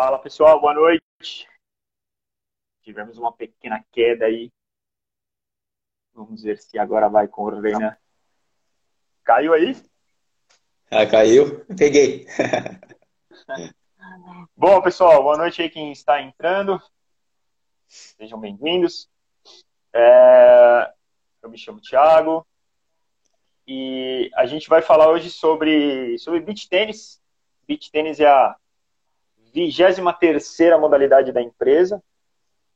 [0.00, 1.48] Fala pessoal, boa noite.
[2.82, 4.48] Tivemos uma pequena queda aí.
[6.14, 7.96] Vamos ver se agora vai com o Renan.
[9.24, 9.74] Caiu aí?
[10.88, 11.64] Ah, caiu.
[11.76, 12.28] Peguei.
[14.56, 16.80] Bom, pessoal, boa noite aí quem está entrando.
[17.88, 19.10] Sejam bem-vindos.
[19.92, 20.92] É...
[21.42, 22.46] Eu me chamo Thiago
[23.66, 27.20] e a gente vai falar hoje sobre, sobre beach tênis.
[27.66, 28.56] Beach tênis é a
[29.58, 32.02] 23 modalidade da empresa,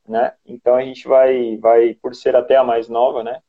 [0.07, 0.35] né?
[0.45, 3.41] Então a gente vai, vai, por ser até a mais nova, né?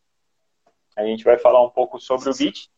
[0.95, 2.69] A gente vai falar um pouco sobre o beat,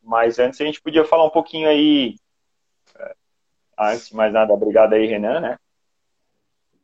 [0.00, 2.14] mas antes a gente podia falar um pouquinho aí,
[2.96, 3.14] é,
[3.78, 5.58] antes de mais nada, obrigado aí, Renan, né?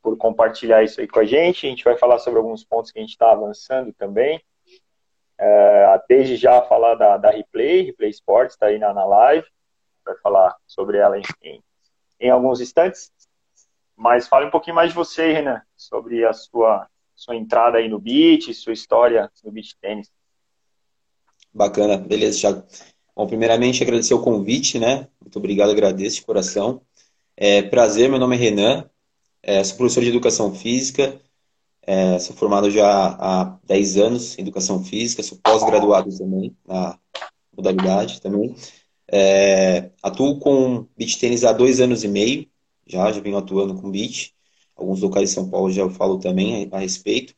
[0.02, 1.66] Por compartilhar isso aí com a gente.
[1.66, 4.42] A gente vai falar sobre alguns pontos que a gente está avançando também.
[5.38, 9.46] É, desde já falar da, da Replay, Replay Sports, está aí na, na live.
[10.04, 11.62] Vai falar sobre ela em, em
[12.20, 13.10] em alguns instantes.
[13.96, 17.98] Mas fale um pouquinho mais de você, Renan, sobre a sua, sua entrada aí no
[17.98, 20.10] beat, sua história no beat tênis.
[21.52, 22.64] Bacana, beleza, Thiago.
[23.14, 25.08] Bom, primeiramente agradecer o convite, né?
[25.18, 26.82] Muito obrigado, agradeço de coração.
[27.34, 28.90] É, prazer, meu nome é Renan,
[29.42, 31.18] é, sou professor de Educação Física,
[31.82, 36.98] é, sou formado já há 10 anos em Educação Física, sou pós-graduado também na
[37.56, 38.54] modalidade também.
[39.08, 42.48] É, atuo com beach tênis há dois anos e meio,
[42.86, 44.34] já, já venho atuando com beach.
[44.74, 47.34] Alguns locais de São Paulo já eu falo também a, respeito.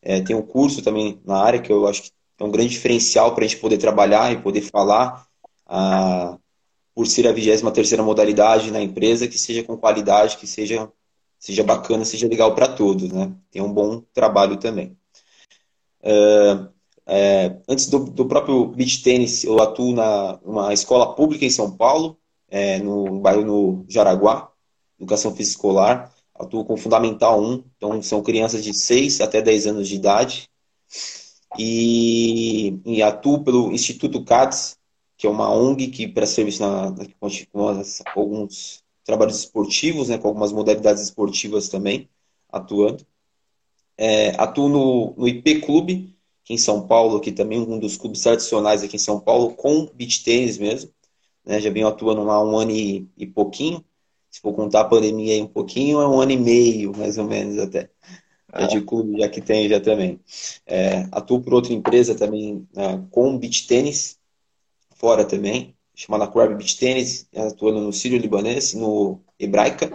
[0.00, 3.34] É, tem um curso também na área que eu acho que é um grande diferencial
[3.34, 5.26] para a gente poder trabalhar e poder falar
[5.64, 6.36] a,
[6.94, 10.90] por ser a 23 modalidade na empresa, que seja com qualidade, que seja,
[11.38, 13.12] seja bacana, seja legal para todos.
[13.12, 13.32] Né?
[13.50, 14.96] Tem um bom trabalho também.
[16.02, 16.68] Uh,
[17.06, 21.70] é, antes do, do, próprio beach tênis, eu atuo na uma escola pública em São
[21.76, 22.18] Paulo,
[22.48, 24.50] é, no bairro no Jaraguá,
[24.98, 26.12] educação física escolar.
[26.34, 30.48] Atuo com Fundamental 1, então são crianças de 6 até 10 anos de idade.
[31.58, 34.78] E, e atuo pelo Instituto CADS,
[35.16, 40.28] que é uma ONG que presta serviço na, na, com alguns trabalhos esportivos, né, com
[40.28, 42.08] algumas modalidades esportivas também,
[42.48, 43.06] atuando.
[43.96, 46.11] É, atuo no, no IP Clube,
[46.52, 50.22] em São Paulo, aqui também um dos clubes tradicionais aqui em São Paulo, com beach
[50.24, 50.90] tênis mesmo.
[51.44, 51.60] Né?
[51.60, 53.84] Já venho atuando lá um ano e, e, pouquinho.
[54.30, 57.24] Se for contar a pandemia aí um pouquinho, é um ano e meio, mais ou
[57.24, 57.90] menos até.
[58.54, 60.20] Já de clube, já que tem já também.
[60.66, 64.18] É, atuo por outra empresa também né, com beach tênis,
[64.94, 69.92] fora também, chamada Crab Beach Tennis, atuando no Sírio Libanês, no Hebraica.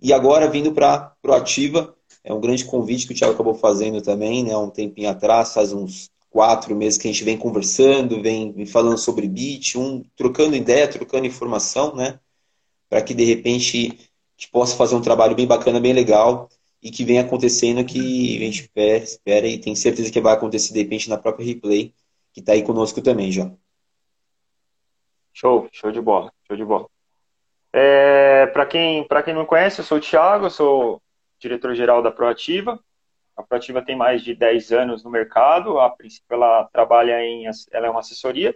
[0.00, 4.44] E agora vindo para Proativa, é um grande convite que o Thiago acabou fazendo também,
[4.44, 4.56] né?
[4.56, 8.98] Um tempinho atrás, faz uns quatro meses que a gente vem conversando, vem, vem falando
[8.98, 12.18] sobre beat, um trocando ideia, trocando informação, né?
[12.88, 16.48] Para que de repente a gente possa fazer um trabalho bem bacana, bem legal
[16.82, 20.72] e que venha acontecendo que a gente espera, espera e tem certeza que vai acontecer
[20.72, 21.92] de repente na própria replay,
[22.32, 23.50] que está aí conosco também já.
[25.32, 26.86] Show, show de bola, show de bola.
[27.72, 31.02] É, para quem, quem não conhece, eu sou o Thiago, sou
[31.38, 32.78] diretor-geral da Proativa.
[33.36, 35.78] A Proativa tem mais de 10 anos no mercado.
[35.78, 37.44] A princípio, ela trabalha em.
[37.70, 38.54] Ela é uma assessoria.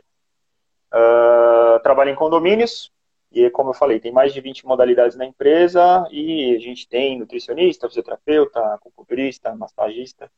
[0.92, 2.92] Uh, trabalha em condomínios.
[3.30, 6.06] E, como eu falei, tem mais de 20 modalidades na empresa.
[6.10, 10.30] E a gente tem nutricionista, fisioterapeuta, acupunturista, massagista.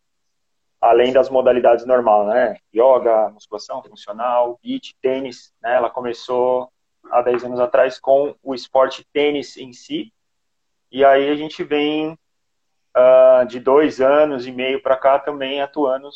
[0.80, 2.56] Além das modalidades normais, né?
[2.74, 5.54] Yoga, musculação funcional, beach, tênis.
[5.62, 5.74] Né?
[5.74, 6.70] Ela começou
[7.10, 10.12] há 10 anos atrás com o esporte tênis em si.
[10.92, 12.16] E aí a gente vem
[12.96, 16.10] uh, de dois anos e meio para cá também atuando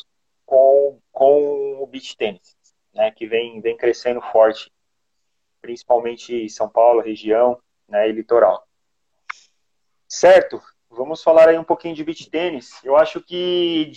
[0.45, 2.57] com, com o beach tênis,
[2.93, 4.71] né, que vem, vem crescendo forte,
[5.61, 8.65] principalmente São Paulo, região né, e litoral.
[10.07, 10.61] Certo?
[10.89, 12.83] Vamos falar aí um pouquinho de beach tênis.
[12.83, 13.91] Eu acho que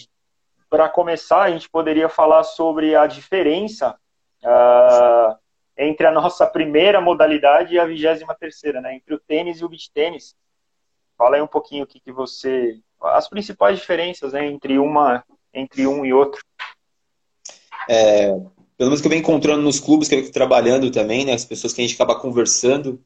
[0.69, 3.99] para começar a gente poderia falar sobre a diferença
[4.43, 5.39] uh,
[5.77, 8.95] entre a nossa primeira modalidade e a vigésima terceira, né?
[8.95, 10.37] Entre o tênis e o beach tênis.
[11.17, 12.79] Fala aí um pouquinho o que, que você.
[13.01, 16.41] As principais diferenças né, entre, uma, entre um e outro.
[17.89, 18.29] É,
[18.77, 21.45] pelo menos que eu venho encontrando nos clubes que eu estou trabalhando também, né, as
[21.45, 23.03] pessoas que a gente acaba conversando,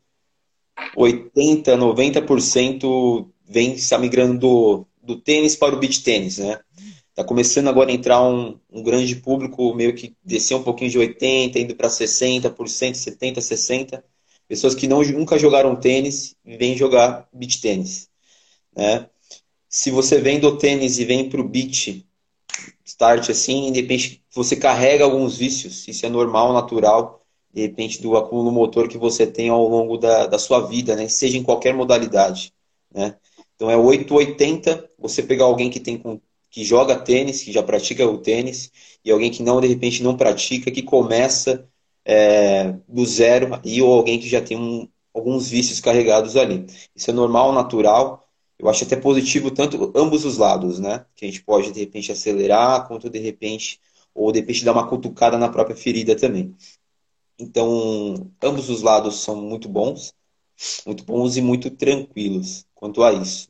[0.94, 6.59] 80, 90% vem se migrando do, do tênis para o beach tênis, né?
[7.14, 10.99] Tá começando agora a entrar um, um grande público, meio que descer um pouquinho de
[10.99, 14.02] 80, indo para 60%, 70, 60%.
[14.49, 18.09] Pessoas que não, nunca jogaram tênis vêm jogar beach tênis.
[18.75, 19.09] Né?
[19.69, 22.07] Se você vem do tênis e vem para o beach,
[22.85, 25.87] start assim, de repente você carrega alguns vícios.
[25.89, 27.25] Isso é normal, natural.
[27.53, 31.09] de repente, do acúmulo motor que você tem ao longo da, da sua vida, né?
[31.09, 32.53] Seja em qualquer modalidade,
[32.93, 33.17] né?
[33.55, 36.01] Então é 880, você pegar alguém que tem
[36.51, 38.71] que joga tênis, que já pratica o tênis,
[39.05, 41.69] e alguém que não, de repente, não pratica, que começa
[42.06, 46.67] é, do zero, e ou alguém que já tem um, alguns vícios carregados ali.
[46.94, 48.29] Isso é normal, natural.
[48.58, 51.05] Eu acho até positivo tanto ambos os lados, né?
[51.17, 53.81] Que a gente pode, de repente, acelerar, quanto de repente,
[54.14, 56.55] ou de repente dar uma cutucada na própria ferida também.
[57.38, 60.14] Então, ambos os lados são muito bons,
[60.87, 63.49] muito bons e muito tranquilos quanto a isso.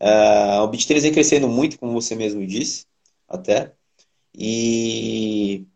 [0.00, 2.86] Uh, o beat tênis vem crescendo muito, como você mesmo disse,
[3.28, 3.74] até.
[4.34, 5.66] E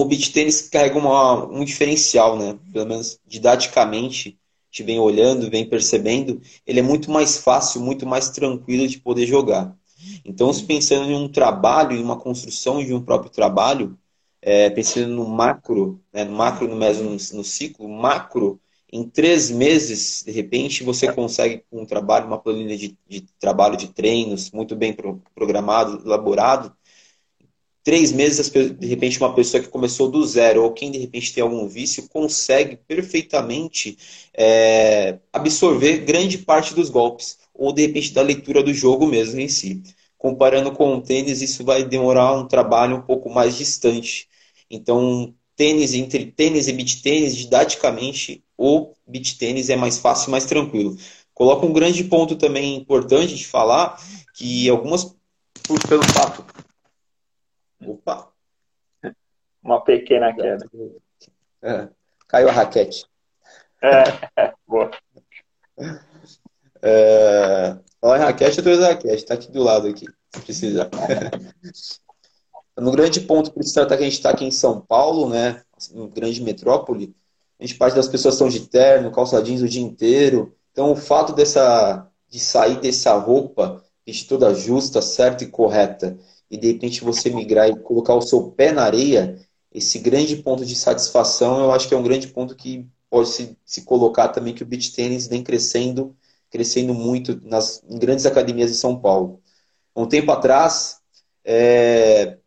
[0.00, 2.58] o beat tênis carrega uma, um diferencial, né?
[2.70, 8.06] Pelo menos didaticamente, a gente vem olhando, vem percebendo, ele é muito mais fácil, muito
[8.06, 9.74] mais tranquilo de poder jogar.
[10.22, 13.98] Então, se pensando em um trabalho, em uma construção de um próprio trabalho,
[14.42, 18.60] é, pensando no macro, né, no macro, no mesmo no, ciclo, macro,
[18.92, 23.88] em três meses, de repente, você consegue um trabalho, uma planilha de, de trabalho de
[23.88, 26.75] treinos muito bem pro, programado, elaborado.
[27.86, 31.40] Três meses, de repente, uma pessoa que começou do zero ou quem de repente tem
[31.40, 33.96] algum vício consegue perfeitamente
[34.34, 39.46] é, absorver grande parte dos golpes ou de repente da leitura do jogo mesmo em
[39.46, 39.84] si.
[40.18, 44.26] Comparando com o tênis, isso vai demorar um trabalho um pouco mais distante.
[44.68, 50.30] Então, tênis entre tênis e beach tênis, didaticamente, o beach tênis é mais fácil e
[50.32, 50.96] mais tranquilo.
[51.32, 53.96] Coloca um grande ponto também importante de falar
[54.34, 55.14] que algumas
[55.88, 56.44] pelo fato.
[57.86, 58.28] Opa!
[59.62, 60.64] Uma pequena queda.
[61.62, 61.88] É,
[62.28, 63.06] caiu a raquete.
[63.82, 64.90] É, é boa.
[66.82, 70.88] É, fala em raquete, trouxe a raquete, tá aqui do lado aqui, se precisar.
[72.76, 75.62] no grande ponto por se tratar que a gente está aqui em São Paulo, né,
[75.92, 77.14] em grande metrópole,
[77.58, 80.54] a gente parte das pessoas estão de terno, calça jeans o dia inteiro.
[80.72, 86.18] Então o fato dessa de sair dessa roupa de toda justa, certa e correta,
[86.50, 89.38] e de repente você migrar e colocar o seu pé na areia,
[89.72, 93.56] esse grande ponto de satisfação, eu acho que é um grande ponto que pode se,
[93.64, 96.16] se colocar também que o beach tênis vem crescendo,
[96.50, 99.40] crescendo muito nas em grandes academias de São Paulo.
[99.94, 100.98] Um tempo atrás,
[101.44, 102.38] é,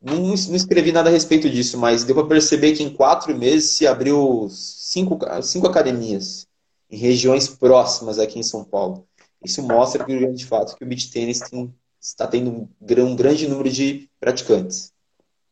[0.00, 3.70] não, não, escrevi nada a respeito disso, mas deu para perceber que em quatro meses
[3.70, 6.46] se abriu cinco, cinco academias
[6.90, 9.06] em regiões próximas aqui em São Paulo.
[9.42, 11.74] Isso mostra que grande fato que o beach tênis tem,
[12.04, 14.92] está tendo um, um, grande número de praticantes.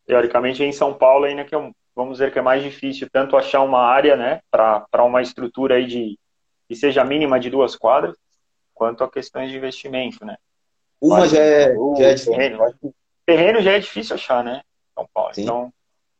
[0.05, 3.61] Teoricamente, em São Paulo ainda que é, vamos dizer que é mais difícil tanto achar
[3.61, 6.19] uma área, né, para uma estrutura aí de
[6.67, 8.15] que seja mínima de duas quadras,
[8.73, 10.37] quanto a questões de investimento, né?
[11.01, 12.95] Uma mas, já é, já é difícil.
[13.25, 14.61] Terreno já é difícil achar, né?
[14.93, 15.33] São Paulo.
[15.33, 15.43] Sim.
[15.43, 15.73] Então,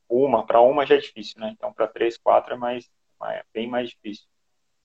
[0.10, 1.54] uma, para uma já é difícil, né?
[1.56, 2.90] Então, para três, quatro é mais,
[3.26, 4.26] é bem mais difícil.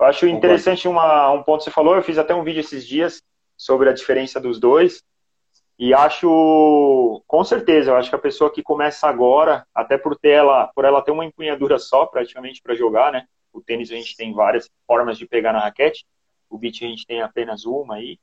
[0.00, 2.86] Eu acho interessante uma, um ponto que você falou, eu fiz até um vídeo esses
[2.86, 3.20] dias
[3.56, 5.02] sobre a diferença dos dois.
[5.78, 10.30] E acho, com certeza, eu acho que a pessoa que começa agora, até por ter
[10.30, 13.26] ela, por ela ter uma empunhadura só praticamente para jogar, né?
[13.52, 16.04] O tênis a gente tem várias formas de pegar na raquete,
[16.50, 18.18] o beat a gente tem apenas uma aí.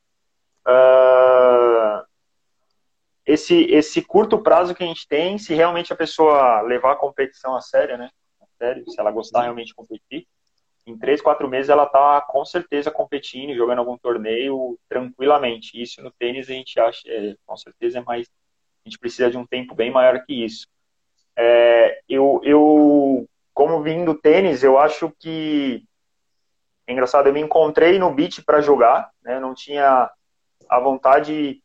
[0.67, 2.03] Uh,
[3.25, 7.55] esse, esse curto prazo que a gente tem, se realmente a pessoa levar a competição
[7.55, 8.09] a sério, né?
[8.41, 10.27] A sério, se ela gostar realmente de competir,
[10.85, 15.81] em três, quatro meses ela tá com certeza competindo, jogando algum torneio tranquilamente.
[15.81, 18.27] Isso no tênis a gente acha, é, com certeza é mais,
[18.85, 20.67] a gente precisa de um tempo bem maior que isso.
[21.35, 25.83] É, eu, eu, como vim do tênis, eu acho que
[26.87, 29.39] é engraçado, eu me encontrei no beat para jogar, né?
[29.39, 30.09] Não tinha
[30.69, 31.61] a vontade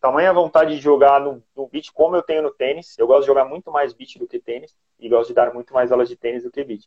[0.00, 2.96] tamanha vontade de jogar no, no beat como eu tenho no tênis.
[2.98, 5.72] Eu gosto de jogar muito mais beat do que tênis e gosto de dar muito
[5.72, 6.84] mais aulas de tênis do que beat.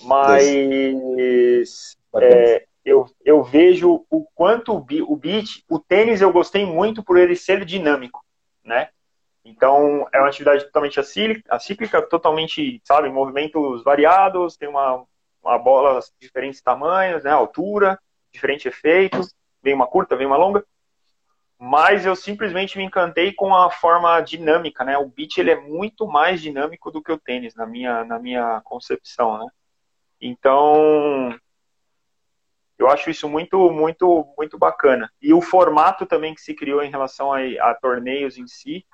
[0.00, 7.18] Mas é, eu, eu vejo o quanto o beat, o tênis eu gostei muito por
[7.18, 8.24] ele ser dinâmico,
[8.64, 8.88] né?
[9.44, 11.00] Então é uma atividade totalmente
[11.48, 15.04] acíclica, totalmente, sabe, movimentos variados, tem uma,
[15.42, 17.98] uma bola de diferentes tamanhos, né, altura,
[18.32, 19.20] diferente efeito,
[19.62, 20.64] vem uma curta, vem uma longa
[21.64, 24.98] mas eu simplesmente me encantei com a forma dinâmica, né?
[24.98, 28.60] O beat ele é muito mais dinâmico do que o tênis na minha na minha
[28.64, 29.46] concepção, né?
[30.22, 31.36] Então,
[32.78, 35.12] eu acho isso muito muito muito bacana.
[35.20, 38.86] E o formato também que se criou em relação a, a torneios em si,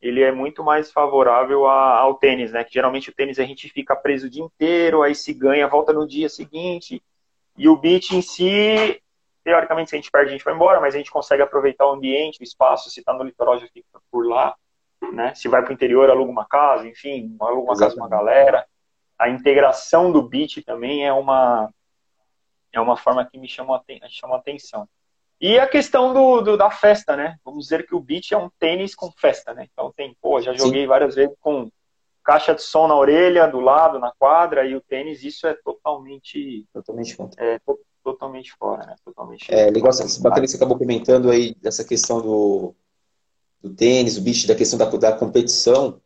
[0.00, 2.62] ele é muito mais favorável a, ao tênis, né?
[2.62, 5.92] Que geralmente o tênis a gente fica preso o dia inteiro, aí se ganha, volta
[5.92, 7.02] no dia seguinte.
[7.58, 9.02] E o beat em si
[9.42, 11.92] teoricamente, se a gente perde, a gente vai embora, mas a gente consegue aproveitar o
[11.92, 14.54] ambiente, o espaço, se está no litoral, já fica por lá,
[15.12, 15.34] né?
[15.34, 17.96] Se vai para o interior, aluga uma casa, enfim, aluga uma Exatamente.
[17.98, 18.66] casa uma galera.
[19.20, 21.70] A integração do beat também é uma
[22.72, 24.88] é uma forma que me chama, chama atenção.
[25.38, 27.36] E a questão do, do, da festa, né?
[27.44, 29.66] Vamos dizer que o beat é um tênis com festa, né?
[29.72, 30.88] Então tem, pô, já joguei Sim.
[30.88, 31.70] várias vezes com
[32.24, 36.64] caixa de som na orelha, do lado, na quadra, e o tênis, isso é totalmente.
[36.72, 37.44] Totalmente contra.
[37.44, 38.96] É, to, totalmente fora, né?
[39.04, 39.52] Totalmente.
[39.52, 42.74] É, legal, bacana que você acabou comentando aí dessa questão do,
[43.62, 46.00] do tênis, o beat, da questão da, da competição.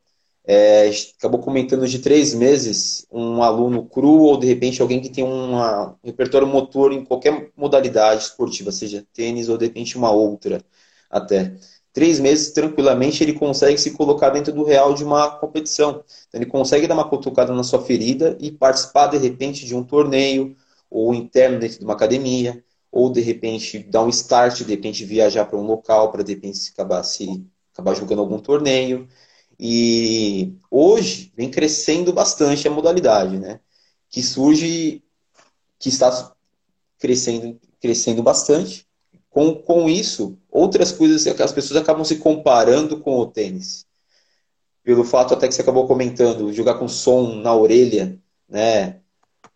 [0.46, 5.24] É, acabou comentando de três meses um aluno cru ou de repente alguém que tem
[5.24, 10.62] uma, um repertório motor em qualquer modalidade esportiva, seja tênis ou de repente uma outra
[11.10, 11.56] até.
[11.94, 16.02] Três meses, tranquilamente, ele consegue se colocar dentro do real de uma competição.
[16.28, 19.84] Então, ele consegue dar uma cutucada na sua ferida e participar, de repente, de um
[19.84, 20.56] torneio,
[20.90, 25.44] ou interno dentro de uma academia, ou de repente dar um start, de repente viajar
[25.46, 29.08] para um local para de repente acabar se acabar jogando algum torneio.
[29.58, 33.60] E hoje vem crescendo bastante a modalidade, né?
[34.10, 35.02] Que surge,
[35.78, 36.34] que está
[36.98, 38.86] crescendo, crescendo bastante.
[39.30, 43.84] Com, com isso, outras coisas que as pessoas acabam se comparando com o tênis.
[44.82, 48.18] Pelo fato até que você acabou comentando, jogar com som na orelha,
[48.48, 49.00] né?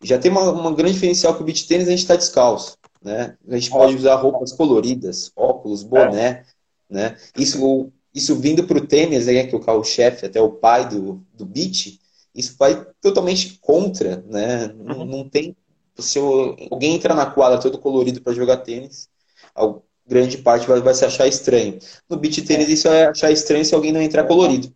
[0.01, 3.37] Já tem uma, uma grande diferencial que o beat tênis a gente está descalço, né?
[3.47, 6.45] A gente pode usar roupas coloridas, óculos, boné,
[6.89, 7.17] né?
[7.37, 11.23] Isso isso vindo para o tênis, né, que é o carro-chefe, até o pai do,
[11.33, 11.99] do beat,
[12.35, 14.67] isso vai totalmente contra, né?
[14.77, 15.05] Não, uhum.
[15.05, 15.55] não tem.
[15.97, 19.09] Se alguém entrar na quadra todo colorido para jogar tênis,
[19.55, 19.73] a
[20.07, 21.79] grande parte vai, vai se achar estranho.
[22.09, 24.73] No beat tênis, isso é achar estranho se alguém não entrar colorido.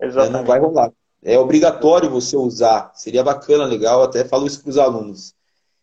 [0.00, 0.32] Exatamente.
[0.32, 0.38] Né?
[0.38, 0.92] Não vai rolar.
[1.22, 2.92] É obrigatório você usar.
[2.94, 5.34] Seria bacana, legal, até falo isso para os alunos.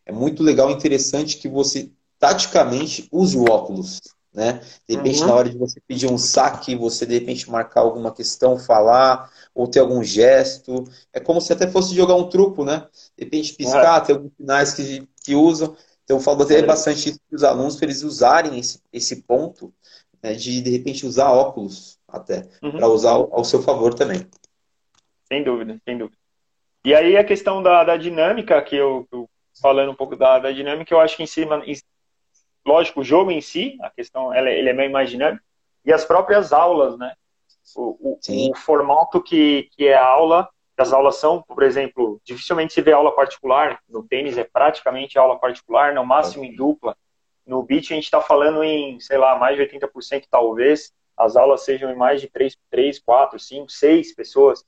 [0.05, 3.99] É muito legal, interessante que você, taticamente, use o óculos.
[4.35, 4.61] Né?
[4.87, 5.27] De repente, uhum.
[5.27, 9.65] na hora de você pedir um saque, você de repente marcar alguma questão, falar, ou
[9.65, 10.83] ter algum gesto.
[11.13, 12.85] É como se até fosse jogar um truco, né?
[13.17, 14.05] De repente piscar, uhum.
[14.05, 15.73] tem alguns finais que, que usam.
[16.03, 16.67] Então eu falo até uhum.
[16.67, 19.73] bastante isso para os alunos, para eles usarem esse, esse ponto
[20.21, 22.71] né, de de repente usar óculos até, uhum.
[22.71, 24.27] para usar ao, ao, seu favor também.
[25.27, 26.17] Sem dúvida, sem dúvida.
[26.83, 29.29] E aí a questão da, da dinâmica, que eu, eu
[29.61, 31.63] falando um pouco da, da dinâmica, eu acho que em cima,
[32.65, 35.43] lógico, o jogo em si, a questão, ela, ele é meio dinâmico,
[35.85, 37.13] e as próprias aulas, né?
[37.75, 42.73] O, o, o, formato que, que é a aula, as aulas são, por exemplo, dificilmente
[42.73, 46.97] se vê aula particular, no tênis é praticamente aula particular, no máximo em dupla.
[47.45, 51.63] No beat a gente está falando em, sei lá, mais de 80% talvez, as aulas
[51.63, 54.65] sejam em mais de 3, 3 4, 5, 6 pessoas.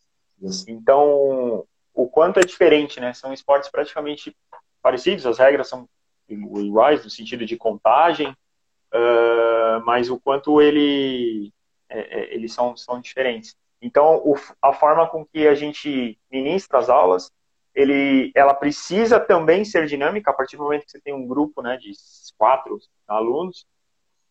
[0.67, 3.13] Então, o quanto é diferente, né?
[3.13, 4.35] São esportes praticamente
[4.81, 5.89] parecidos, as regras são
[6.29, 11.53] iguais no sentido de contagem, uh, mas o quanto ele,
[11.89, 13.55] é, é, eles são, são diferentes.
[13.81, 17.31] Então, o, a forma com que a gente ministra as aulas,
[17.73, 21.61] ele, ela precisa também ser dinâmica a partir do momento que você tem um grupo
[21.61, 21.91] né, de
[22.37, 23.65] quatro alunos,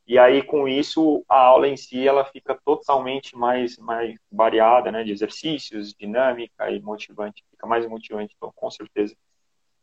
[0.06, 5.02] e aí com isso a aula em si ela fica totalmente mais, mais variada, né,
[5.02, 9.16] de exercícios, dinâmica e motivante, fica mais motivante, então, com certeza,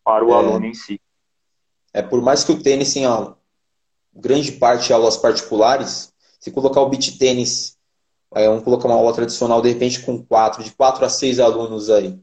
[0.04, 0.36] para o é.
[0.36, 1.02] aluno em si.
[1.94, 3.36] É, por mais que o tênis tenha
[4.14, 7.78] grande parte de aulas particulares, se colocar o beach tênis,
[8.36, 11.90] é, vamos colocar uma aula tradicional, de repente com quatro, de quatro a seis alunos
[11.90, 12.20] aí.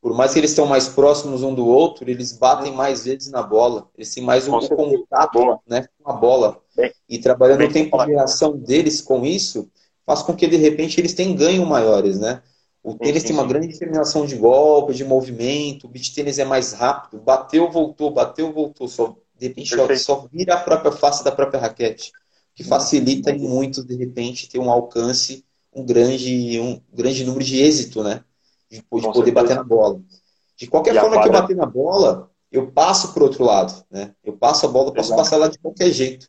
[0.00, 3.42] Por mais que eles estão mais próximos um do outro, eles batem mais vezes na
[3.42, 3.88] bola.
[3.96, 6.60] Eles têm mais um contato né, com a bola.
[6.76, 9.68] Bem, e trabalhando o tempo de reação deles com isso,
[10.04, 12.42] faz com que, de repente, eles tenham ganhos maiores, né?
[12.86, 16.38] O tênis sim, sim, tem uma grande determinação de golpe, de movimento, o beat tênis
[16.38, 20.92] é mais rápido, bateu, voltou, bateu, voltou, só, de repente só, só vira a própria
[20.92, 22.12] face da própria raquete,
[22.54, 27.60] que facilita em muitos, de repente, ter um alcance, um grande, um grande número de
[27.60, 28.22] êxito, né?
[28.70, 29.32] De, de poder certeza.
[29.32, 30.00] bater na bola.
[30.56, 33.84] De qualquer e forma que eu bater na bola, eu passo para o outro lado,
[33.90, 34.14] né?
[34.22, 35.22] Eu passo a bola, posso Exato.
[35.22, 36.28] passar lá de qualquer jeito.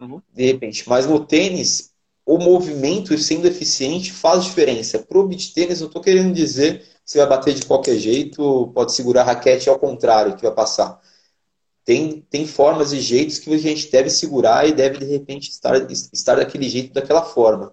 [0.00, 0.20] Uhum.
[0.34, 0.88] De repente.
[0.88, 1.92] Mas no tênis,
[2.28, 4.98] o movimento sendo eficiente faz diferença.
[4.98, 8.70] Para o beat tênis, eu estou querendo dizer que você vai bater de qualquer jeito,
[8.74, 11.00] pode segurar a raquete ao contrário que vai passar.
[11.86, 15.74] Tem, tem formas e jeitos que a gente deve segurar e deve, de repente, estar,
[15.90, 17.72] estar daquele jeito, daquela forma.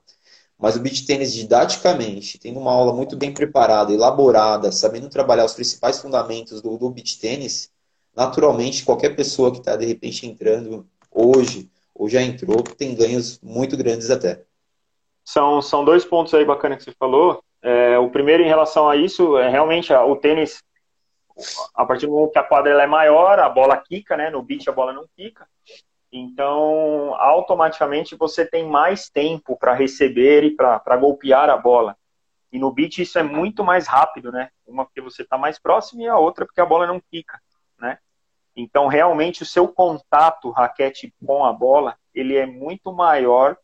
[0.57, 5.53] Mas o beat tênis, didaticamente, tendo uma aula muito bem preparada, elaborada, sabendo trabalhar os
[5.53, 7.69] principais fundamentos do, do beat tênis,
[8.15, 13.77] naturalmente, qualquer pessoa que está, de repente, entrando hoje, ou já entrou, tem ganhos muito
[13.77, 14.43] grandes até.
[15.23, 17.41] São, são dois pontos aí bacanas que você falou.
[17.61, 20.61] É, o primeiro em relação a isso é realmente o tênis,
[21.73, 24.29] a partir do momento que a quadra é maior, a bola quica, né?
[24.29, 25.47] No beach a bola não quica.
[26.11, 31.97] Então, automaticamente você tem mais tempo para receber e para golpear a bola.
[32.51, 34.49] E no beach isso é muito mais rápido, né?
[34.65, 37.41] Uma porque você está mais próximo e a outra porque a bola não quica?
[38.55, 43.57] Então, realmente, o seu contato raquete com a bola, ele é muito maior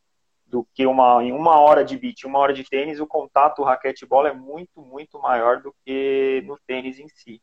[0.51, 4.29] do que uma, em uma hora de beat, uma hora de tênis, o contato raquete-bola
[4.29, 7.41] é muito, muito maior do que no tênis em si.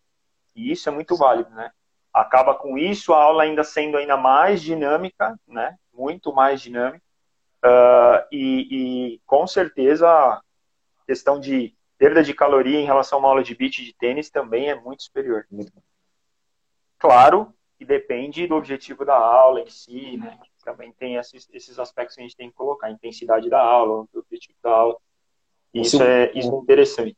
[0.55, 1.71] E isso é muito válido, né?
[2.13, 5.77] Acaba com isso a aula ainda sendo ainda mais dinâmica, né?
[5.93, 7.03] Muito mais dinâmica.
[7.65, 8.69] Uh, e,
[9.15, 10.41] e, com certeza a
[11.07, 14.69] questão de perda de caloria em relação a uma aula de beat de tênis também
[14.69, 15.47] é muito superior.
[16.99, 20.37] Claro que depende do objetivo da aula em si, né?
[20.65, 24.03] Também tem esses, esses aspectos que a gente tem que colocar, a intensidade da aula,
[24.13, 24.97] o objetivo da aula.
[25.73, 27.17] Isso, é, isso é interessante.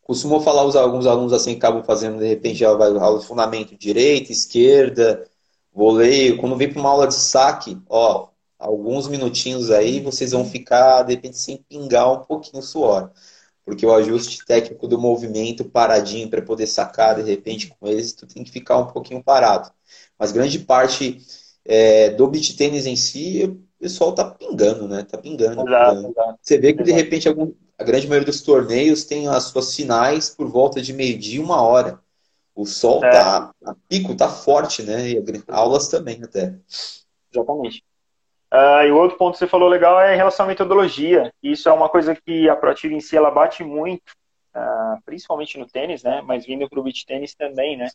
[0.00, 5.28] Costumou falar os, alguns alunos assim, acabam fazendo, de repente, aula de fundamento, direita, esquerda,
[5.72, 6.38] voleio.
[6.38, 8.28] Quando vem para uma aula de saque, ó,
[8.58, 13.10] alguns minutinhos aí, vocês vão ficar, de repente, sem pingar um pouquinho o suor.
[13.64, 18.26] Porque o ajuste técnico do movimento paradinho para poder sacar, de repente, com eles, tu
[18.26, 19.70] tem que ficar um pouquinho parado.
[20.18, 21.18] Mas grande parte
[21.64, 25.04] é, do beat tênis em si, o pessoal tá pingando, né?
[25.04, 25.62] Tá pingando.
[25.62, 26.08] Exato, pingando.
[26.10, 26.38] Exato.
[26.42, 30.30] Você vê que, de repente, algum, a grande maioria dos torneios tem as suas finais
[30.30, 32.00] por volta de meio-dia uma hora.
[32.54, 33.10] O sol é.
[33.10, 35.10] tá a pico, tá forte, né?
[35.10, 36.54] E aulas também até.
[37.32, 37.84] Exatamente.
[38.52, 41.32] Uh, e o outro ponto que você falou legal é em relação à metodologia.
[41.42, 44.12] Isso é uma coisa que a Proativa em si ela bate muito,
[44.54, 46.20] uh, principalmente no tênis, né?
[46.20, 47.88] Mas vindo para o beach tênis também, né?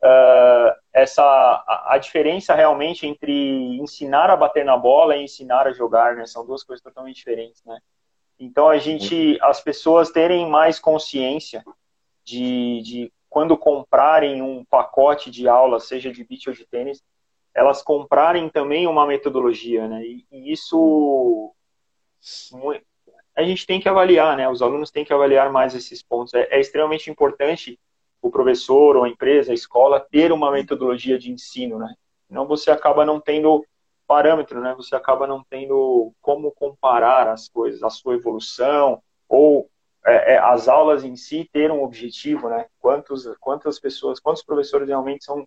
[0.00, 3.32] Uh, essa a, a, diferença realmente entre
[3.80, 6.26] ensinar a bater na bola e ensinar a jogar, né?
[6.26, 7.80] São duas coisas totalmente diferentes, né?
[8.38, 11.64] Então a gente, as pessoas terem mais consciência
[12.22, 17.02] de, de quando comprarem um pacote de aula, seja de beach ou de tênis,
[17.58, 20.02] elas comprarem também uma metodologia, né?
[20.04, 21.52] E, e isso
[23.36, 24.48] a gente tem que avaliar, né?
[24.48, 26.34] Os alunos têm que avaliar mais esses pontos.
[26.34, 27.78] É, é extremamente importante
[28.22, 31.94] o professor ou a empresa, a escola, ter uma metodologia de ensino, né?
[32.30, 33.64] Não você acaba não tendo
[34.06, 34.74] parâmetro, né?
[34.76, 39.68] Você acaba não tendo como comparar as coisas, a sua evolução ou
[40.06, 42.66] é, é, as aulas em si ter um objetivo, né?
[42.78, 45.46] Quantos, quantas pessoas, quantos professores realmente são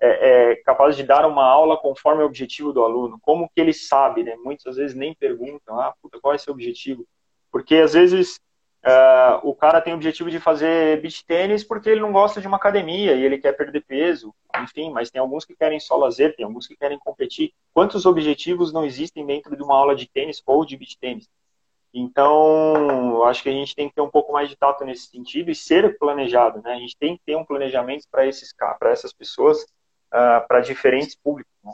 [0.00, 3.18] é, é, capazes de dar uma aula conforme o objetivo do aluno?
[3.20, 4.36] Como que ele sabe, né?
[4.36, 7.06] Muitas vezes nem perguntam, ah, puta, qual é seu objetivo?
[7.50, 8.40] Porque às vezes
[8.82, 12.46] Uh, o cara tem o objetivo de fazer beach tênis porque ele não gosta de
[12.46, 16.34] uma academia e ele quer perder peso, enfim, mas tem alguns que querem só lazer,
[16.34, 17.52] tem alguns que querem competir.
[17.74, 21.28] Quantos objetivos não existem dentro de uma aula de tênis ou de beach tênis?
[21.92, 25.50] Então, acho que a gente tem que ter um pouco mais de tato nesse sentido
[25.50, 26.72] e ser planejado, né?
[26.72, 29.66] A gente tem que ter um planejamento para esses para essas pessoas,
[30.12, 31.52] uh, para diferentes públicos.
[31.64, 31.72] Né?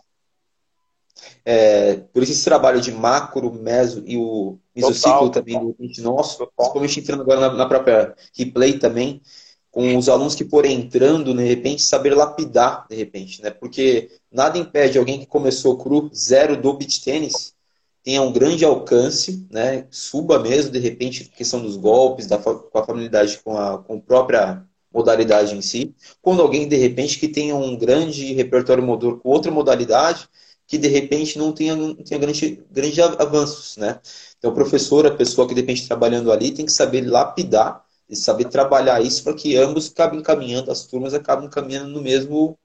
[1.44, 6.53] É, por isso esse trabalho de macro, meso e o mesociclo também do nosso, total.
[6.57, 9.22] principalmente entrando agora na, na, própria replay também,
[9.70, 13.51] com os alunos que forem entrando, de repente, saber lapidar, de repente, né?
[13.51, 17.55] Porque nada impede alguém que começou cru, zero do beach tênis,
[18.03, 19.87] tenha um grande alcance, né?
[19.90, 24.01] Suba mesmo, de repente, questão dos golpes, da, com a familiaridade com a, com a
[24.01, 24.64] própria
[24.97, 25.95] modalidade em si.
[26.23, 30.27] Quando alguém, de repente, que tenha um grande repertório motor com outra modalidade,
[30.67, 34.01] que de repente não tenha, não tenha grande, grande avanços, né?
[34.39, 38.17] Então, o professor, a pessoa que de repente trabalhando ali, tem que saber lapidar e
[38.17, 42.59] saber trabalhar isso para que ambos acabem caminhando, as turmas acabem caminhando no mesmo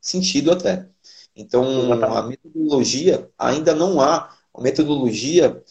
[0.00, 0.86] sentido até.
[1.34, 5.62] Então, a metodologia, ainda não há uma metodologia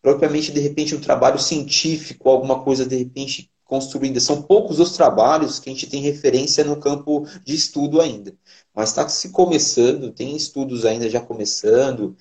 [0.00, 4.20] propriamente, de repente, um trabalho científico, alguma coisa, de repente, construída.
[4.20, 8.34] São poucos os trabalhos que a gente tem referência no campo de estudo ainda
[8.74, 12.16] mas está se começando, tem estudos ainda já começando,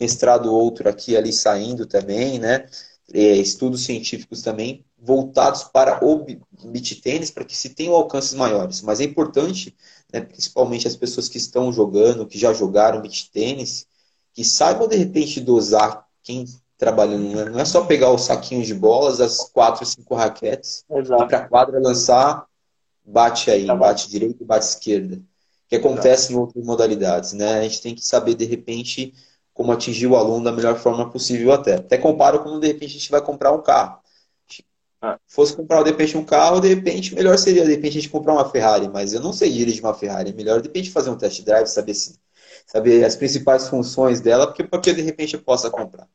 [0.00, 2.66] mestrado outro aqui ali saindo também, né?
[3.14, 6.24] É, estudos científicos também voltados para o
[6.64, 8.80] beat tênis para que se tenham alcances maiores.
[8.82, 9.76] Mas é importante,
[10.12, 13.86] né, principalmente as pessoas que estão jogando, que já jogaram beat tênis,
[14.32, 16.46] que saibam de repente dosar quem
[16.82, 17.34] trabalhando.
[17.34, 17.44] Né?
[17.44, 21.22] Não é só pegar o saquinho de bolas, as quatro, cinco raquetes, Exato.
[21.22, 22.44] ir para a quadra lançar,
[23.04, 25.22] bate aí, tá bate direita, bate esquerda
[25.72, 27.60] que acontece em outras modalidades, né?
[27.60, 29.14] A gente tem que saber, de repente,
[29.54, 31.76] como atingir o aluno da melhor forma possível até.
[31.76, 33.98] Até comparo como, de repente, a gente vai comprar um carro.
[35.00, 35.18] Ah.
[35.26, 38.34] Fosse comprar, de repente, um carro, de repente, melhor seria, de repente, a gente comprar
[38.34, 40.28] uma Ferrari, mas eu não sei dirigir uma Ferrari.
[40.28, 42.18] É melhor, de repente, fazer um test drive, saber, se,
[42.66, 46.06] saber as principais funções dela, porque, porque de repente, eu possa comprar.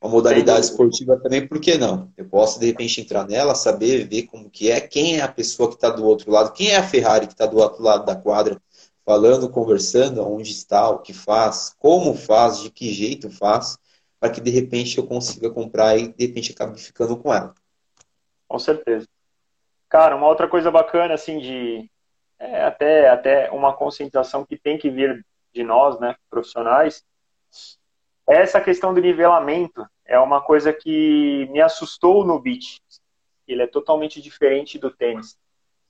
[0.00, 2.10] Uma modalidade esportiva também, por que não?
[2.16, 5.68] Eu posso, de repente, entrar nela, saber, ver como que é, quem é a pessoa
[5.68, 8.16] que está do outro lado, quem é a Ferrari que está do outro lado da
[8.16, 8.58] quadra,
[9.04, 13.76] falando, conversando, onde está, o que faz, como faz, de que jeito faz,
[14.18, 17.54] para que de repente eu consiga comprar e de repente acabe ficando com ela.
[18.48, 19.06] Com certeza.
[19.88, 21.90] Cara, uma outra coisa bacana, assim, de
[22.38, 27.04] é, até, até uma conscientização que tem que vir de nós, né, profissionais,
[28.30, 29.86] essa questão do nivelamento.
[30.04, 32.80] É uma coisa que me assustou no beat.
[33.46, 35.38] Ele é totalmente diferente do tênis.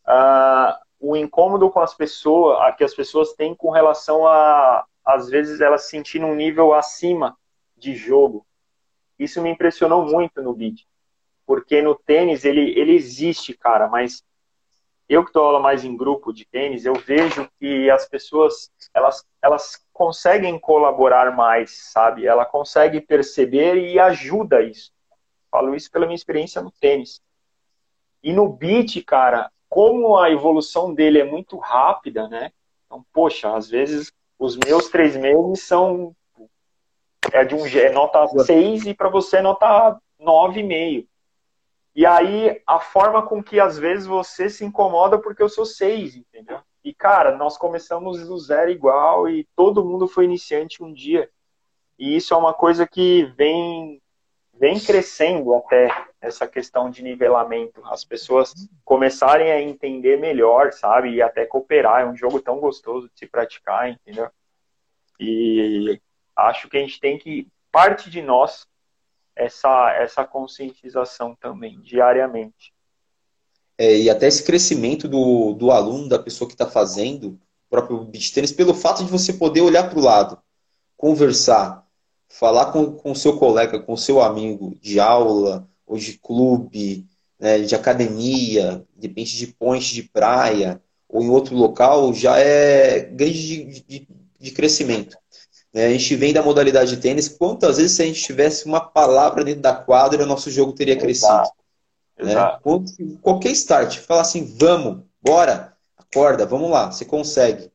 [0.06, 5.60] Ah, o incômodo com as pessoas, que as pessoas têm com relação a, às vezes,
[5.60, 7.36] elas se sentirem um nível acima
[7.76, 8.46] de jogo.
[9.18, 10.86] Isso me impressionou muito no beat.
[11.46, 14.22] Porque no tênis ele, ele existe, cara, mas
[15.08, 19.26] eu que dou aula mais em grupo de tênis, eu vejo que as pessoas, elas,
[19.42, 22.26] elas conseguem colaborar mais, sabe?
[22.26, 24.90] Ela consegue perceber e ajuda isso.
[25.50, 27.20] Falo isso pela minha experiência no tênis.
[28.22, 32.50] E no beat, cara, como a evolução dele é muito rápida, né?
[32.86, 36.16] Então, poxa, às vezes os meus três meses são
[37.30, 41.06] é de um é nota 6 e para você é nota 9,5.
[41.94, 46.16] E aí, a forma com que às vezes você se incomoda porque eu sou 6,
[46.16, 46.62] entendeu?
[46.82, 51.30] E, cara, nós começamos do zero igual e todo mundo foi iniciante um dia.
[51.98, 54.00] E isso é uma coisa que vem,
[54.54, 55.88] vem crescendo até
[56.20, 57.82] essa questão de nivelamento.
[57.84, 61.10] As pessoas começarem a entender melhor, sabe?
[61.14, 62.00] E até cooperar.
[62.00, 64.30] É um jogo tão gostoso de se praticar, entendeu?
[65.18, 66.00] E
[66.34, 68.66] acho que a gente tem que, parte de nós,
[69.36, 72.72] essa, essa conscientização também, diariamente.
[73.80, 77.38] É, e até esse crescimento do, do aluno, da pessoa que está fazendo o
[77.70, 80.38] próprio beach tênis, pelo fato de você poder olhar para o lado,
[80.98, 81.86] conversar,
[82.28, 87.06] falar com o seu colega, com o seu amigo de aula, ou de clube,
[87.38, 93.64] né, de academia, de de ponte de praia, ou em outro local, já é grande
[93.64, 95.16] de, de, de crescimento.
[95.72, 95.86] Né?
[95.86, 97.30] A gente vem da modalidade de tênis.
[97.30, 100.98] Quantas vezes, se a gente tivesse uma palavra dentro da quadra, o nosso jogo teria
[100.98, 101.48] crescido?
[102.20, 102.78] Exato.
[102.78, 102.84] Né?
[102.98, 103.18] Exato.
[103.20, 107.70] Qualquer start, falar assim, vamos, bora, acorda, vamos lá, você consegue.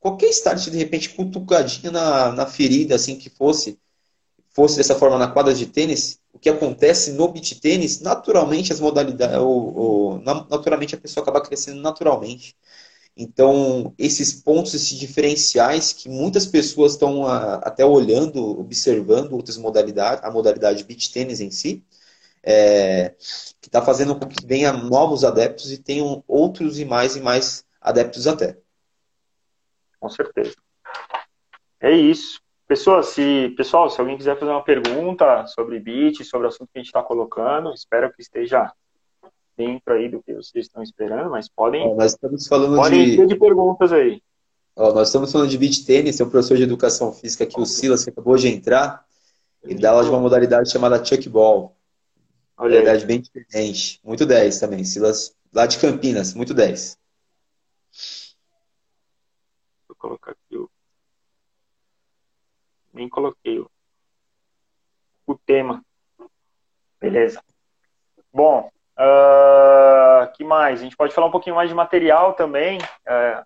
[0.00, 3.78] Qualquer start, de repente, cutucadinha na, na ferida, assim que fosse,
[4.50, 8.80] fosse dessa forma na quadra de tênis, o que acontece no beat tênis, naturalmente as
[8.80, 12.54] modalidades, ou, ou, naturalmente a pessoa acaba crescendo naturalmente.
[13.16, 20.24] Então, esses pontos, esses diferenciais que muitas pessoas estão a, até olhando, observando outras modalidades,
[20.24, 21.82] a modalidade beach tênis em si,
[22.44, 23.14] é,
[23.60, 27.64] que está fazendo com que venha novos adeptos e tenham outros e mais e mais
[27.80, 28.58] adeptos até.
[29.98, 30.54] Com certeza.
[31.80, 32.40] É isso.
[32.66, 36.78] Pessoal se, pessoal, se alguém quiser fazer uma pergunta sobre beat, sobre o assunto que
[36.78, 38.72] a gente está colocando, espero que esteja
[39.56, 41.86] dentro aí do que vocês estão esperando, mas podem.
[41.86, 43.26] Ó, nós estamos falando podem de...
[43.26, 44.20] de perguntas aí.
[44.76, 47.66] Ó, nós estamos falando de beach tênis, tem um professor de educação física aqui, o
[47.66, 49.04] Silas, que acabou de entrar.
[49.62, 51.76] Ele dá aula de uma modalidade chamada chuck ball.
[52.56, 54.00] Olha modalidade bem diferente.
[54.04, 54.84] Muito 10 também.
[54.84, 56.98] Silas, lá de Campinas, muito 10.
[59.88, 60.70] Vou colocar aqui o.
[62.92, 63.70] Nem coloquei o,
[65.26, 65.84] o tema.
[67.00, 67.42] Beleza.
[68.32, 70.80] Bom, Uh, que mais?
[70.80, 73.44] A gente pode falar um pouquinho mais de material também, uh,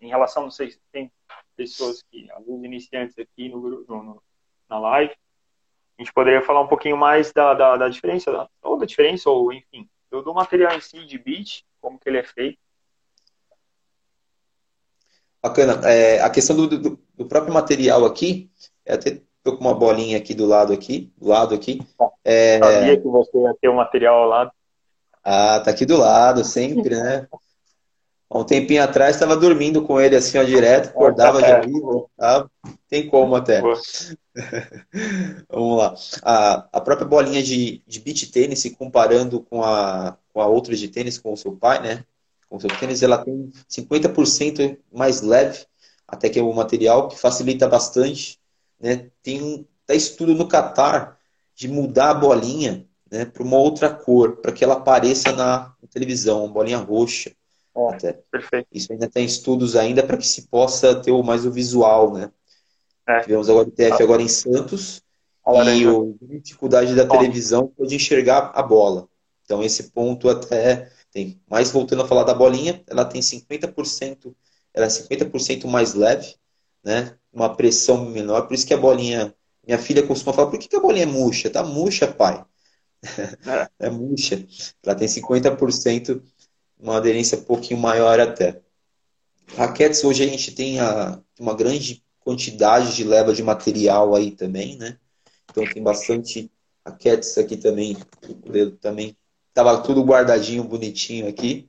[0.00, 1.12] em relação, não sei se tem
[1.54, 4.22] pessoas que, alguns iniciantes aqui no, no,
[4.68, 5.14] na live,
[5.98, 9.52] a gente poderia falar um pouquinho mais da, da, da diferença, ou da diferença, ou
[9.52, 12.58] enfim, do, do, material em si, de beat, como que ele é feito.
[15.42, 15.80] Bacana.
[15.88, 18.50] É, a questão do, do, do, próprio material aqui,
[18.84, 21.80] é até tô com uma bolinha aqui do lado aqui, do lado aqui.
[22.24, 22.58] É...
[22.58, 24.52] Sabia que você ia ter o um material ao lado.
[25.24, 27.26] Ah, tá aqui do lado, sempre, né?
[28.30, 32.48] Um tempinho atrás estava dormindo com ele assim, ó, direto, acordava de vivo, tá?
[32.88, 33.62] Tem como até.
[35.48, 35.94] Vamos lá.
[36.22, 40.88] A, a própria bolinha de, de beach tênis, comparando com a, com a outra de
[40.88, 42.04] tênis, com o seu pai, né?
[42.48, 45.64] Com o seu tênis, ela tem 50% mais leve,
[46.06, 48.40] até que é o material, que facilita bastante.
[48.80, 49.08] Né?
[49.22, 51.16] Tem um tá estudo no Qatar
[51.54, 56.44] de mudar a bolinha né, para uma outra cor, para que ela apareça na televisão,
[56.44, 57.32] uma bolinha roxa.
[57.90, 58.14] Até.
[58.30, 58.68] Perfeito.
[58.72, 62.30] Isso ainda tem estudos ainda para que se possa ter mais o visual, né?
[63.06, 63.20] É.
[63.20, 65.02] Tivemos agora o TF agora em Santos
[65.46, 69.08] e a dificuldade da televisão foi de enxergar a bola.
[69.44, 71.40] Então esse ponto até tem.
[71.48, 74.34] Mas voltando a falar da bolinha, ela tem 50%,
[74.74, 76.34] ela é 50% mais leve,
[76.82, 77.16] né?
[77.32, 79.32] Uma pressão menor, por isso que a bolinha,
[79.64, 81.48] minha filha costuma falar, por que, que a bolinha é murcha?
[81.48, 82.44] Tá murcha, pai.
[83.46, 84.44] É, é murcha.
[84.82, 86.20] Ela tem 50%,
[86.78, 88.60] uma aderência um pouquinho maior até.
[89.56, 94.76] Raquetes, hoje a gente tem a, uma grande quantidade de leva de material aí também,
[94.76, 94.98] né?
[95.50, 96.50] Então tem bastante
[96.84, 97.96] raquetes aqui também.
[98.80, 99.16] Também
[99.56, 101.66] Tava tudo guardadinho, bonitinho aqui.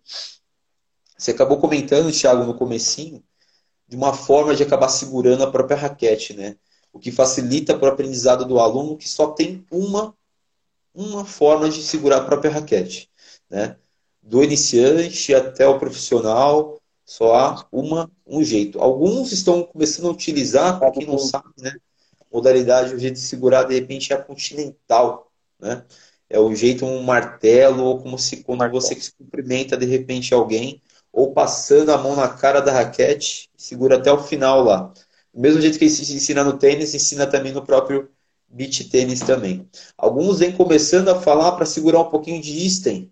[1.18, 3.24] Você acabou comentando, Thiago, no comecinho,
[3.88, 6.58] de uma forma de acabar segurando a própria raquete, né?
[6.92, 10.14] O que facilita para o aprendizado do aluno que só tem uma,
[10.94, 13.10] uma forma de segurar a própria raquete,
[13.50, 13.78] né?
[14.28, 18.78] Do iniciante até o profissional, só há uma, um jeito.
[18.80, 21.74] Alguns estão começando a utilizar, para quem não sabe, né?
[22.32, 25.86] Modalidade, o jeito de segurar, de repente, é a continental, né?
[26.30, 28.82] É o jeito um martelo, ou como se quando martelo.
[28.82, 34.12] você cumprimenta de repente alguém, ou passando a mão na cara da raquete, segura até
[34.12, 34.92] o final lá.
[35.34, 38.10] Do mesmo jeito que se ensina no tênis, ensina também no próprio
[38.50, 39.70] beach tênis também.
[39.98, 43.08] Alguns vêm começando a falar para segurar um pouquinho de Easton,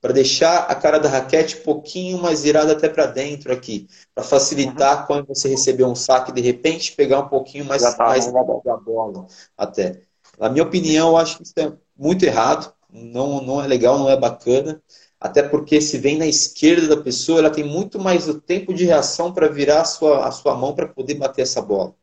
[0.00, 4.24] para deixar a cara da raquete um pouquinho mais virada até para dentro aqui, para
[4.24, 5.06] facilitar uhum.
[5.06, 8.42] quando você receber um saque, de repente pegar um pouquinho mais, tá mais da
[8.76, 10.00] bola até.
[10.38, 14.08] Na minha opinião, eu acho que isso é muito errado, não, não é legal, não
[14.08, 14.82] é bacana,
[15.20, 18.86] até porque se vem na esquerda da pessoa, ela tem muito mais o tempo de
[18.86, 21.94] reação para virar a sua, a sua mão para poder bater essa bola.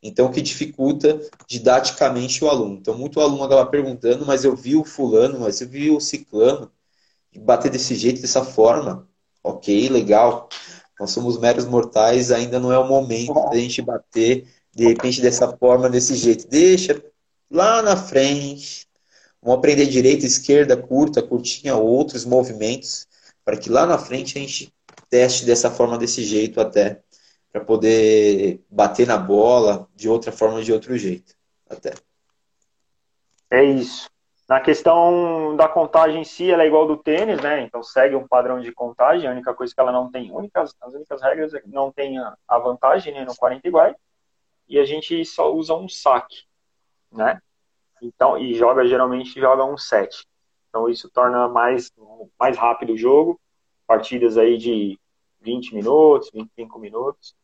[0.00, 2.76] Então, o que dificulta didaticamente o aluno.
[2.76, 6.70] Então, muito aluno acaba perguntando, mas eu vi o fulano, mas eu vi o ciclano
[7.38, 9.08] bater desse jeito, dessa forma.
[9.42, 10.48] Ok, legal.
[10.98, 15.56] Nós somos meros mortais, ainda não é o momento da gente bater, de repente, dessa
[15.56, 16.48] forma, desse jeito.
[16.48, 17.02] Deixa
[17.50, 18.86] lá na frente,
[19.46, 23.06] Vamos aprender direita, esquerda, curta, curtinha, outros movimentos,
[23.44, 24.74] para que lá na frente a gente
[25.08, 27.00] teste dessa forma, desse jeito até,
[27.52, 31.32] para poder bater na bola de outra forma, de outro jeito,
[31.70, 31.94] até.
[33.48, 34.10] É isso.
[34.48, 37.62] Na questão da contagem em si, ela é igual do tênis, né?
[37.62, 39.28] Então segue um padrão de contagem.
[39.28, 42.16] A única coisa que ela não tem, únicas, as únicas regras é que não tem
[42.18, 43.96] a vantagem né, no 40 iguais.
[44.68, 46.44] E a gente só usa um saque,
[47.10, 47.40] né?
[48.00, 50.24] Então, e joga geralmente joga um set.
[50.68, 51.90] Então isso torna mais,
[52.38, 53.40] mais rápido o jogo.
[53.84, 54.98] Partidas aí de
[55.40, 57.34] 20 minutos, 25 minutos.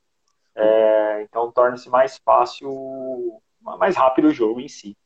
[0.55, 4.97] É, então torna-se mais fácil, mais rápido o jogo em si.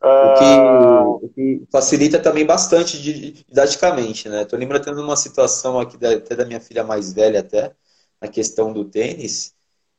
[0.00, 1.24] O que, uh...
[1.24, 4.44] o que, facilita também bastante didaticamente, né?
[4.44, 7.74] Tô lembrando de uma situação aqui da, até da minha filha mais velha até,
[8.20, 9.54] na questão do tênis,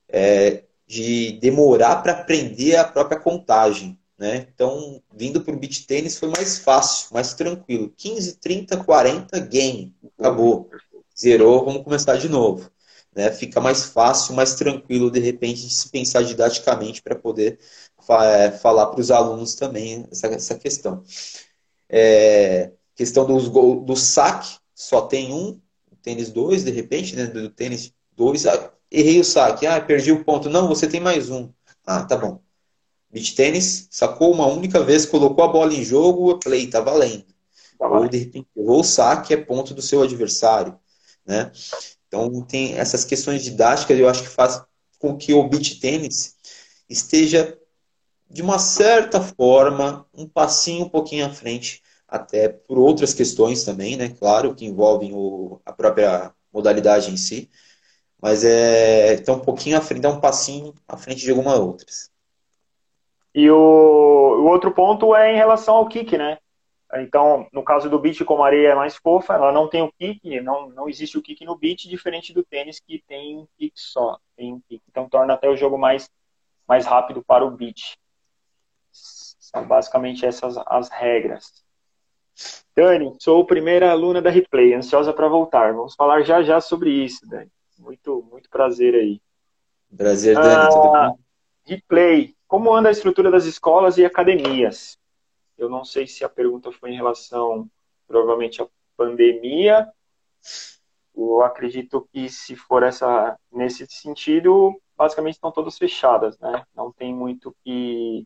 [0.07, 3.99] é, de demorar para aprender a própria contagem.
[4.17, 4.47] Né?
[4.53, 7.93] Então, vindo para o beat tênis foi mais fácil, mais tranquilo.
[7.95, 9.95] 15, 30, 40, game.
[10.17, 10.69] Acabou.
[11.17, 12.69] Zerou, vamos começar de novo.
[13.15, 13.31] Né?
[13.31, 17.59] Fica mais fácil, mais tranquilo, de repente, de se pensar didaticamente para poder
[18.11, 21.03] é, falar para os alunos também essa, essa questão.
[21.87, 25.59] É, questão dos gol, do saque, só tem um,
[26.01, 27.25] tênis dois, de repente, né?
[27.27, 30.49] do tênis dois, ah, errei o saque, ah, perdi o ponto.
[30.49, 31.49] Não, você tem mais um.
[31.85, 32.41] Ah, tá bom
[33.11, 37.25] Beach tênis, sacou uma única vez, colocou a bola em jogo, play, tá valendo.
[37.77, 40.77] Tá Ou de repente errou o saque, é ponto do seu adversário.
[41.25, 41.51] Né?
[42.07, 44.61] Então tem essas questões didáticas, eu acho que faz
[44.99, 46.35] com que o beach tênis
[46.87, 47.57] esteja,
[48.29, 53.97] de uma certa forma, um passinho um pouquinho à frente, até por outras questões também,
[53.97, 54.09] né?
[54.09, 57.49] Claro, que envolvem o, a própria modalidade em si,
[58.21, 62.11] mas é então um pouquinho à frente, dá um passinho à frente de algumas outras.
[63.33, 66.37] E o, o outro ponto é em relação ao kick, né?
[66.95, 69.91] Então, no caso do beat, como a areia é mais fofa, ela não tem o
[69.91, 73.73] kick, não, não existe o kick no beat, diferente do tênis que tem um kick
[73.75, 74.17] só.
[74.35, 74.81] Tem um kick.
[74.89, 76.09] Então, torna até o jogo mais,
[76.67, 77.98] mais rápido para o beat.
[79.51, 81.63] São basicamente essas as regras.
[82.75, 85.73] Dani, sou a primeira aluna da Replay, ansiosa para voltar.
[85.73, 87.51] Vamos falar já já sobre isso, Dani.
[87.77, 89.19] Muito, muito prazer aí.
[89.95, 90.47] Prazer, Dani.
[90.47, 91.19] Ah, tudo bom?
[91.65, 94.97] Replay, como anda a estrutura das escolas e academias?
[95.57, 97.67] Eu não sei se a pergunta foi em relação,
[98.07, 99.91] provavelmente, à pandemia.
[101.15, 106.63] Eu acredito que se for essa nesse sentido, basicamente estão todas fechadas, né?
[106.75, 108.25] Não tem muito que,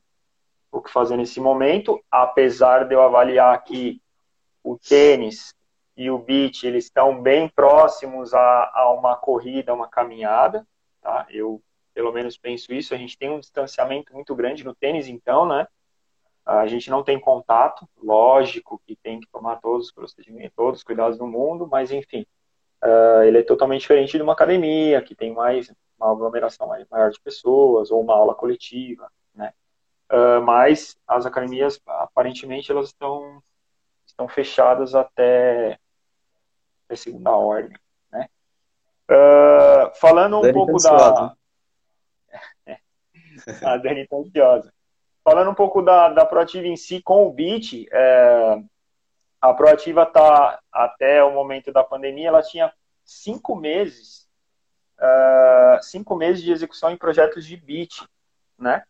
[0.73, 4.01] o que fazer nesse momento, apesar de eu avaliar que
[4.63, 5.53] o tênis
[5.95, 10.65] e o beach eles estão bem próximos a, a uma corrida, uma caminhada.
[11.01, 11.27] Tá?
[11.29, 11.61] Eu
[11.93, 12.93] pelo menos penso isso.
[12.93, 15.67] A gente tem um distanciamento muito grande no tênis, então, né?
[16.45, 20.83] A gente não tem contato, lógico que tem que tomar todos os procedimentos, todos os
[20.83, 22.25] cuidados do mundo, mas enfim,
[22.83, 27.21] uh, ele é totalmente diferente de uma academia, que tem mais uma aglomeração maior de
[27.21, 29.53] pessoas, ou uma aula coletiva, né?
[30.13, 33.41] Uh, mas as academias, aparentemente, elas estão,
[34.05, 35.79] estão fechadas até,
[36.85, 37.75] até segunda ordem,
[38.11, 38.29] né?
[39.09, 41.35] Uh, falando um pouco da...
[43.65, 44.71] a Dani está ansiosa.
[45.23, 48.61] Falando um pouco da, da Proativa em si, com o Beat, é,
[49.41, 52.71] A Proativa está, até o momento da pandemia, ela tinha
[53.03, 54.29] cinco meses,
[54.99, 58.07] uh, cinco meses de execução em projetos de BIT,
[58.59, 58.83] né?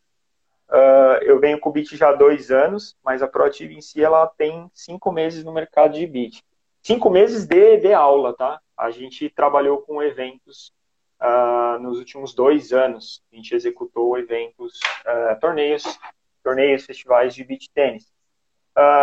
[0.69, 4.03] Uh, eu venho com o BIT já há dois anos, mas a Proativa em si,
[4.03, 6.43] ela tem cinco meses no mercado de BIT.
[6.81, 8.59] Cinco meses de, de aula, tá?
[8.75, 10.73] A gente trabalhou com eventos
[11.21, 13.21] uh, nos últimos dois anos.
[13.31, 15.83] A gente executou eventos, uh, torneios,
[16.43, 18.11] torneios, festivais de beach tênis.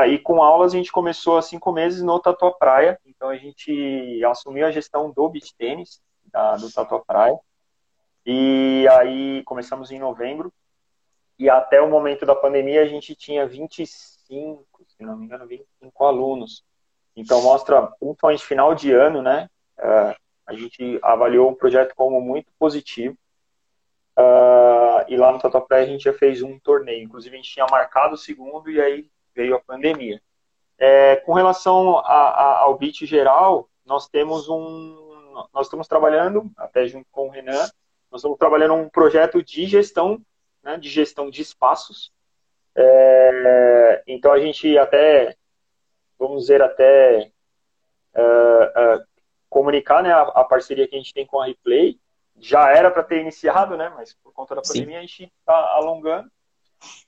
[0.09, 3.01] E com aulas a gente começou há cinco meses no Tatuapé Praia.
[3.07, 7.38] Então a gente assumiu a gestão do beach tênis, da, do Tatuapé Praia.
[8.27, 10.53] E aí começamos em novembro.
[11.40, 16.05] E até o momento da pandemia a gente tinha 25, se não me engano, 25
[16.05, 16.62] alunos.
[17.16, 19.48] Então mostra, principalmente final de ano, né?
[19.79, 20.14] Uh,
[20.46, 23.16] a gente avaliou o projeto como muito positivo.
[24.18, 27.05] Uh, e lá no Tatuapé a gente já fez um torneio.
[27.05, 30.20] Inclusive, a gente tinha marcado o segundo e aí veio a pandemia.
[30.76, 35.48] É, com relação a, a, ao BIT geral, nós temos um.
[35.55, 37.66] Nós estamos trabalhando, até junto com o Renan,
[38.11, 40.20] nós estamos trabalhando um projeto de gestão,
[40.62, 42.12] né, de gestão de espaços.
[42.75, 45.37] É, então a gente até,
[46.18, 47.31] vamos dizer, até
[48.14, 49.07] uh, uh,
[49.49, 51.99] comunicar né, a, a, parceria que a gente tem com a Replay.
[52.38, 53.92] Já era para ter iniciado, né?
[53.94, 54.96] Mas por conta da pandemia Sim.
[54.96, 56.31] a gente está alongando.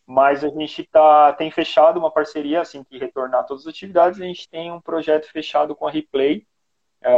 [0.07, 4.25] Mas a gente tá, tem fechado uma parceria, assim que retornar todas as atividades, a
[4.25, 6.47] gente tem um projeto fechado com a Replay.
[7.01, 7.13] É,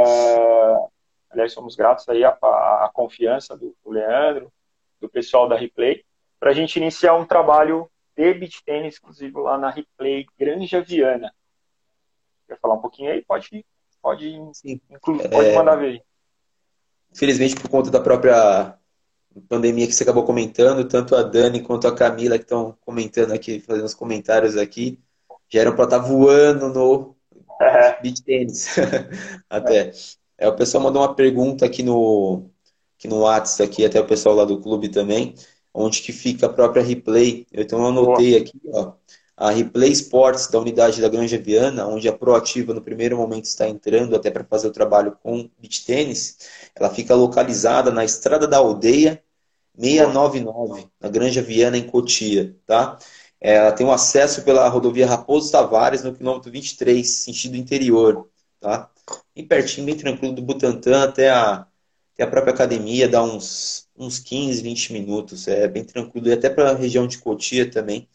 [1.31, 4.53] aliás, somos gratos aí à, à confiança do, do, Leandro,
[5.01, 6.05] do pessoal da Replay,
[6.45, 11.33] para a gente iniciar um trabalho de beat tênis exclusivo lá na Replay Granja Viana.
[12.47, 13.25] Quer falar um pouquinho aí?
[13.25, 13.65] Pode
[14.03, 14.53] Pode,
[15.31, 15.55] pode é...
[15.55, 16.03] mandar ver.
[17.11, 18.77] Infelizmente, por conta da própria
[19.49, 23.59] pandemia que você acabou comentando, tanto a Dani quanto a Camila que estão comentando aqui,
[23.61, 25.01] fazendo os comentários aqui,
[25.49, 27.17] já eram para estar tá voando no
[27.59, 28.03] é.
[28.03, 28.77] beach tênis.
[29.49, 29.93] até.
[30.37, 30.47] É.
[30.47, 32.51] o pessoal mandou uma pergunta aqui no,
[32.99, 35.35] aqui no WhatsApp, aqui, até o pessoal lá do clube também,
[35.75, 37.47] onde que fica a própria replay.
[37.53, 38.41] Então eu anotei Boa.
[38.41, 38.93] aqui, ó
[39.37, 43.69] a Replay Sports da unidade da Granja Viana, onde a Proativa no primeiro momento está
[43.69, 46.39] entrando até para fazer o trabalho com beach tênis,
[46.75, 49.23] ela fica localizada na Estrada da Aldeia
[49.77, 52.97] 699, na Granja Viana, em Cotia, tá?
[53.41, 58.29] Ela tem um acesso pela rodovia Raposo Tavares, no quilômetro 23, sentido interior,
[58.61, 58.89] tá?
[59.35, 61.67] Bem pertinho, bem tranquilo do Butantã até a,
[62.15, 66.29] até a própria academia, dá uns, uns 15, 20 minutos, é bem tranquilo.
[66.29, 68.09] E até para a região de Cotia também,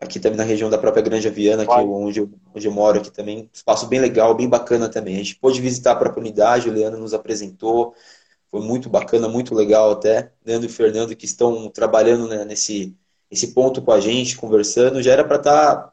[0.00, 3.10] aqui também na região da própria Granja Viana, aqui onde, eu, onde eu moro aqui
[3.10, 3.48] também.
[3.52, 5.16] Espaço bem legal, bem bacana também.
[5.16, 7.94] A gente pôde visitar a própria unidade, o Leandro nos apresentou.
[8.50, 10.30] Foi muito bacana, muito legal até.
[10.44, 12.96] Leandro e Fernando que estão trabalhando né, nesse
[13.30, 15.02] esse ponto com a gente, conversando.
[15.02, 15.92] Já era para estar tá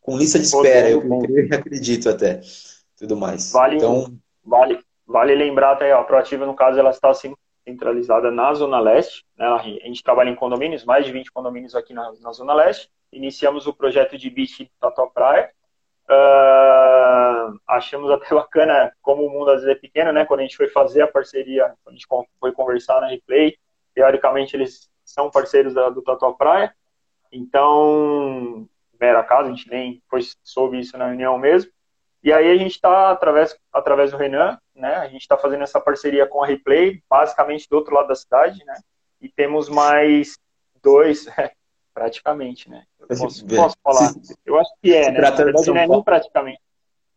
[0.00, 1.02] com lista de espera, eu
[1.52, 2.40] acredito até.
[2.96, 3.52] Tudo mais.
[3.52, 7.34] Vale, então, vale, vale lembrar até, a Proativa, no caso, ela está assim,
[7.68, 9.24] centralizada na Zona Leste.
[9.36, 9.46] Né?
[9.46, 13.66] A gente trabalha em condomínios, mais de 20 condomínios aqui na, na Zona Leste iniciamos
[13.66, 15.50] o projeto de beach Tatuapé Praia.
[16.10, 20.24] Uh, achamos até bacana como o mundo às vezes é pequeno, né?
[20.24, 22.06] Quando a gente foi fazer a parceria, a gente
[22.40, 23.56] foi conversar na Replay,
[23.94, 26.74] teoricamente eles são parceiros da, do Tatuapé Praia.
[27.30, 28.66] Então,
[28.98, 31.70] mera casa, a gente nem foi, soube isso na reunião mesmo.
[32.22, 34.94] E aí a gente está, através, através do Renan, né?
[34.96, 38.64] A gente está fazendo essa parceria com a Replay, basicamente do outro lado da cidade,
[38.64, 38.74] né?
[39.20, 40.38] E temos mais
[40.82, 41.26] dois,
[41.92, 42.84] praticamente, né?
[43.00, 44.12] Eu posso, posso falar.
[44.46, 45.20] Eu acho que é, né?
[45.20, 46.60] Na verdade, não é nem praticamente.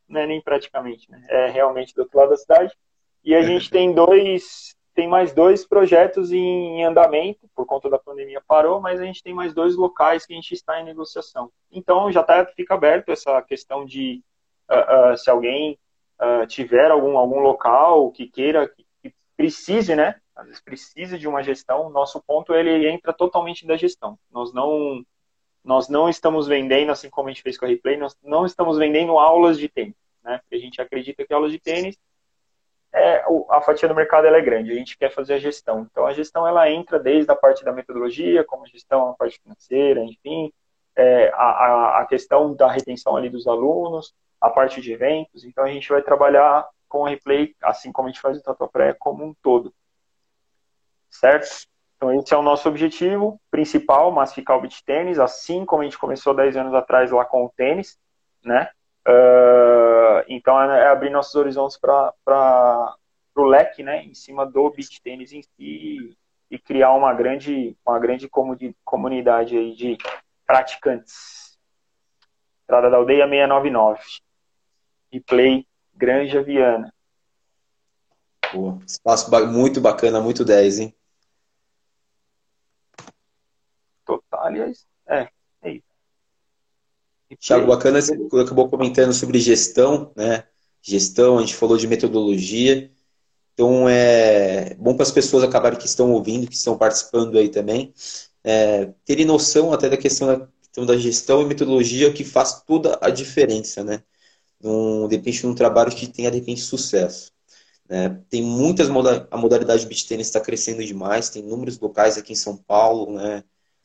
[0.08, 1.24] Não é nem praticamente, né?
[1.30, 2.76] É realmente do outro lado da cidade.
[3.24, 8.42] E a gente tem dois, tem mais dois projetos em andamento, por conta da pandemia
[8.46, 11.52] parou, mas a gente tem mais dois locais que a gente está em negociação.
[11.72, 14.24] Então já tá, fica aberto essa questão de
[14.70, 15.78] uh, uh, se alguém
[16.22, 20.22] uh, tiver algum, algum local que queira, que, que precise, né?
[20.36, 24.18] às vezes precisa de uma gestão, nosso ponto ele entra totalmente da gestão.
[24.32, 25.04] Nós não
[25.64, 28.80] nós não estamos vendendo, assim como a gente fez com a Replay, nós não estamos
[28.80, 29.94] vendendo aulas de tênis,
[30.24, 30.40] né?
[30.40, 31.96] Porque a gente acredita que aulas de tênis
[32.94, 35.88] é, a fatia do mercado ela é grande, a gente quer fazer a gestão.
[35.90, 40.04] Então a gestão ela entra desde a parte da metodologia, como gestão, a parte financeira,
[40.04, 40.52] enfim,
[40.96, 45.46] é, a, a questão da retenção ali dos alunos, a parte de eventos.
[45.46, 48.94] Então a gente vai trabalhar com a Replay, assim como a gente faz o Tatuapé,
[48.94, 49.74] como um todo
[51.12, 51.68] certo?
[51.98, 56.00] Então, esse é o nosso objetivo principal, massificar o beach tênis, assim como a gente
[56.00, 58.00] começou 10 anos atrás lá com o tênis,
[58.44, 58.70] né?
[59.08, 62.96] Uh, então, é abrir nossos horizontes para
[63.36, 64.04] o leque, né?
[64.04, 66.18] Em cima do beach tênis em si
[66.50, 68.30] e criar uma grande, uma grande
[68.84, 69.98] comunidade aí de
[70.46, 71.60] praticantes.
[72.62, 74.00] Estrada da Aldeia 699.
[75.12, 76.94] Replay Granja Viana.
[78.52, 80.96] Pô, espaço muito bacana, muito 10, hein?
[84.06, 85.30] Total, aliás, é,
[85.62, 85.92] é isso.
[87.40, 90.46] Thiago, bacana, você acabou comentando sobre gestão, né?
[90.82, 92.92] Gestão, a gente falou de metodologia.
[93.54, 97.94] Então, é bom para as pessoas acabarem que estão ouvindo, que estão participando aí também,
[98.44, 102.98] é, terem noção até da questão da, questão da gestão e metodologia que faz toda
[103.02, 104.04] a diferença, né?
[104.64, 107.32] Num, de repente, num trabalho que tenha, de repente, sucesso.
[107.90, 108.22] Né?
[108.30, 112.34] Tem muitas modalidades, a modalidade de beach tennis está crescendo demais, tem números locais aqui
[112.34, 113.44] em São Paulo, né?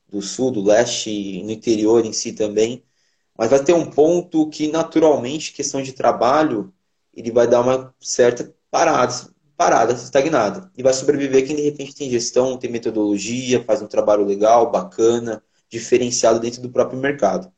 [0.08, 2.84] do sul, do leste, no interior em si também,
[3.36, 6.72] mas vai ter um ponto que, naturalmente, questão de trabalho,
[7.14, 9.12] ele vai dar uma certa parada,
[9.56, 10.70] parada, estagnada.
[10.76, 15.42] E vai sobreviver quem de repente tem gestão, tem metodologia, faz um trabalho legal, bacana,
[15.68, 17.50] diferenciado dentro do próprio mercado.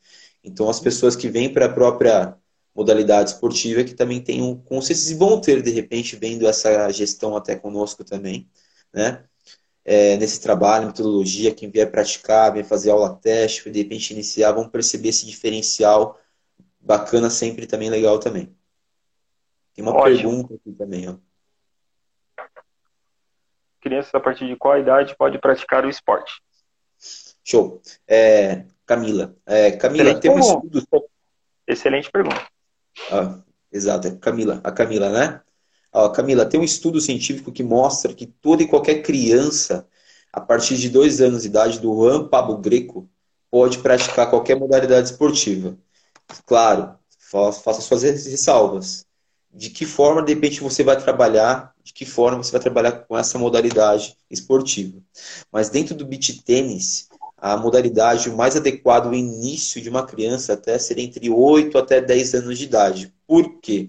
[0.43, 2.35] Então as pessoas que vêm para a própria
[2.75, 7.35] modalidade esportiva que também tem um consciência e vão ter, de repente, vendo essa gestão
[7.35, 8.49] até conosco também,
[8.93, 9.23] né?
[9.83, 14.69] É, nesse trabalho, metodologia, quem vier praticar, vier fazer aula teste, de repente iniciar, vão
[14.69, 16.19] perceber esse diferencial
[16.79, 18.55] bacana sempre também, legal também.
[19.73, 20.15] Tem uma Ótimo.
[20.15, 21.15] pergunta aqui também, ó
[23.79, 26.41] crianças a partir de qual idade pode praticar o esporte?
[27.43, 27.81] Show.
[28.07, 29.35] É, Camila.
[29.45, 31.09] É, Camila, Excelente tem um estudo.
[31.67, 32.47] Excelente pergunta.
[33.07, 33.39] Ah,
[33.71, 34.61] exato, é Camila.
[34.63, 35.41] A Camila, né?
[35.91, 39.87] Ó, Camila, tem um estudo científico que mostra que toda e qualquer criança,
[40.31, 43.09] a partir de dois anos de idade, do Juan Pablo Greco,
[43.49, 45.77] pode praticar qualquer modalidade esportiva.
[46.45, 46.95] Claro,
[47.63, 49.05] faça suas ressalvas.
[49.51, 53.17] De que forma, de repente, você vai trabalhar de que forma você vai trabalhar com
[53.17, 55.01] essa modalidade esportiva.
[55.51, 57.08] Mas dentro do beach tênis,
[57.41, 62.35] a modalidade mais adequada, o início de uma criança até seria entre 8 até 10
[62.35, 63.13] anos de idade.
[63.27, 63.87] Por quê?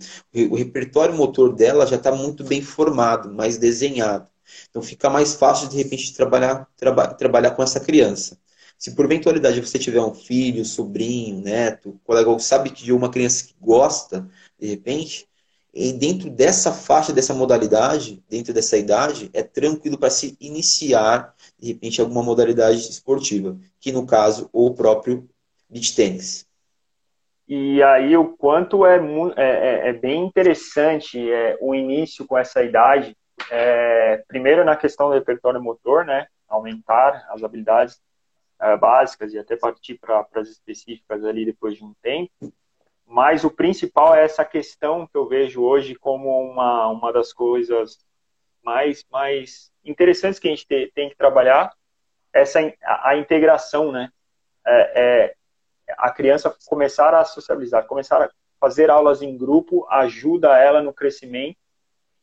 [0.50, 4.28] O repertório motor dela já está muito bem formado, mais desenhado.
[4.68, 8.38] Então fica mais fácil de repente trabalhar, traba, trabalhar com essa criança.
[8.78, 13.44] Se por eventualidade você tiver um filho, sobrinho, neto, colega, sabe que de uma criança
[13.44, 14.28] que gosta,
[14.58, 15.28] de repente,
[15.72, 21.68] e dentro dessa faixa, dessa modalidade, dentro dessa idade, é tranquilo para se iniciar, de
[21.68, 25.28] repente, alguma modalidade esportiva, que no caso, o próprio
[25.68, 26.48] beach tênis.
[27.46, 28.96] E aí o quanto é,
[29.36, 33.16] é, é, é bem interessante é, o início com essa idade,
[33.50, 38.00] é, primeiro na questão do repertório motor, né, aumentar as habilidades
[38.60, 42.30] é, básicas e até partir para as específicas ali depois de um tempo,
[43.04, 47.98] mas o principal é essa questão que eu vejo hoje como uma, uma das coisas
[48.62, 51.72] mais, mais interessantes que a gente tem, tem que trabalhar,
[52.32, 54.10] essa a, a integração, né?
[54.66, 55.34] É, é,
[55.98, 58.30] a criança começar a socializar, começar a
[58.60, 61.56] fazer aulas em grupo ajuda ela no crescimento,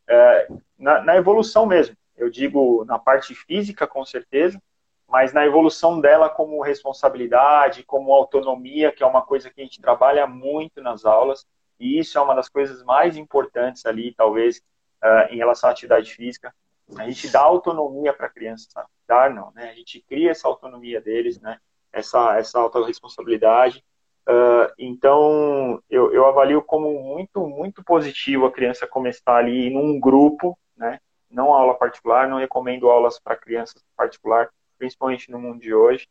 [0.08, 1.96] é, na, na evolução mesmo.
[2.16, 4.62] Eu digo na parte física, com certeza,
[5.08, 9.82] mas na evolução dela como responsabilidade, como autonomia, que é uma coisa que a gente
[9.82, 11.46] trabalha muito nas aulas,
[11.80, 14.62] e isso é uma das coisas mais importantes ali, talvez,
[15.04, 16.54] uh, em relação à atividade física.
[16.98, 18.88] A gente dá autonomia para a criança, sabe?
[19.08, 19.70] Dar não, né?
[19.70, 21.60] A gente cria essa autonomia deles, né?
[21.92, 23.84] Essa, essa autorresponsabilidade.
[24.28, 30.58] Uh, então, eu, eu avalio como muito, muito positivo a criança começar ali num grupo,
[30.76, 31.00] né?
[31.30, 36.08] Não aula particular, não recomendo aulas para crianças particular, principalmente no mundo de hoje.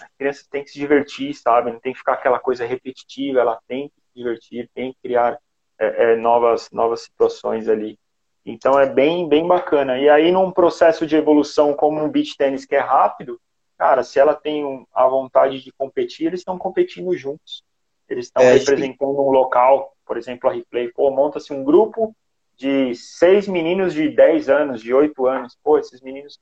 [0.00, 1.72] A criança tem que se divertir, sabe?
[1.72, 5.38] Não tem que ficar aquela coisa repetitiva, ela tem que se divertir, tem que criar
[5.78, 7.98] é, é, novas, novas situações ali.
[8.44, 9.98] Então é bem, bem bacana.
[9.98, 13.40] E aí, num processo de evolução como um beach tênis que é rápido,
[13.76, 17.62] cara, se ela tem um, a vontade de competir, eles estão competindo juntos.
[18.08, 20.90] Eles estão é, representando um local, por exemplo, a Replay.
[20.92, 22.14] Pô, monta-se um grupo
[22.56, 25.58] de seis meninos de 10 anos, de 8 anos.
[25.62, 26.40] Pô, esses meninos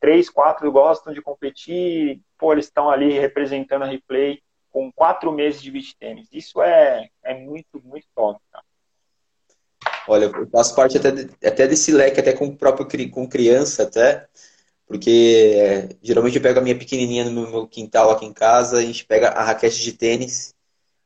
[0.00, 5.62] três, quatro gostam de competir, pô, eles estão ali representando a replay com quatro meses
[5.62, 6.28] de beach tênis.
[6.32, 8.63] Isso é, é muito, muito top, cara.
[10.08, 11.08] Olha, eu faço parte até,
[11.46, 14.26] até desse leque, até com o próprio com criança, até,
[14.86, 18.82] porque é, geralmente eu pego a minha pequenininha no meu quintal aqui em casa, a
[18.82, 20.54] gente pega a raquete de tênis,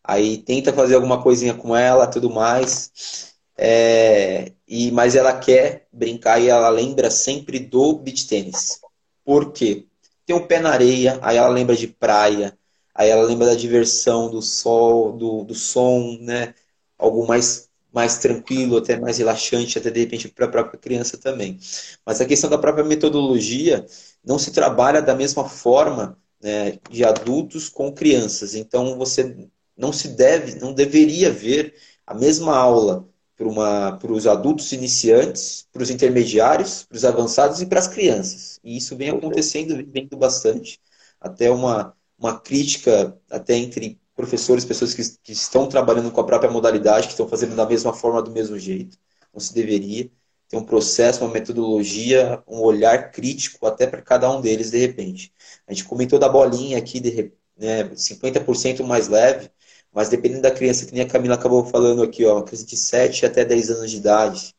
[0.03, 3.35] aí tenta fazer alguma coisinha com ela, tudo mais.
[3.57, 8.81] É, e mas ela quer brincar e ela lembra sempre do beach tênis.
[9.25, 9.87] Por quê?
[10.27, 12.57] Tem um pé na areia, aí ela lembra de praia,
[12.95, 16.55] aí ela lembra da diversão, do sol, do, do som, né?
[16.99, 17.68] Algo mais,
[17.99, 21.59] mais tranquilo, até mais relaxante, até de repente para a própria criança também.
[22.07, 23.85] Mas a questão da própria metodologia
[24.25, 28.55] não se trabalha da mesma forma né, de adultos com crianças.
[28.55, 31.75] Então você não se deve, não deveria ver
[32.07, 37.81] a mesma aula para os adultos iniciantes, para os intermediários, para os avançados e para
[37.81, 38.61] as crianças.
[38.63, 40.81] E isso vem acontecendo, vem bastante.
[41.21, 46.51] Até uma, uma crítica, até entre professores, pessoas que, que estão trabalhando com a própria
[46.51, 48.99] modalidade, que estão fazendo da mesma forma, do mesmo jeito.
[49.33, 50.11] Não se deveria
[50.49, 55.33] ter um processo, uma metodologia, um olhar crítico até para cada um deles, de repente.
[55.69, 59.51] A gente comentou da bolinha aqui, de, né, 50% mais leve,
[59.93, 62.77] mas dependendo da criança, que nem a Camila acabou falando aqui, ó, uma criança de
[62.77, 64.53] 7 até 10 anos de idade,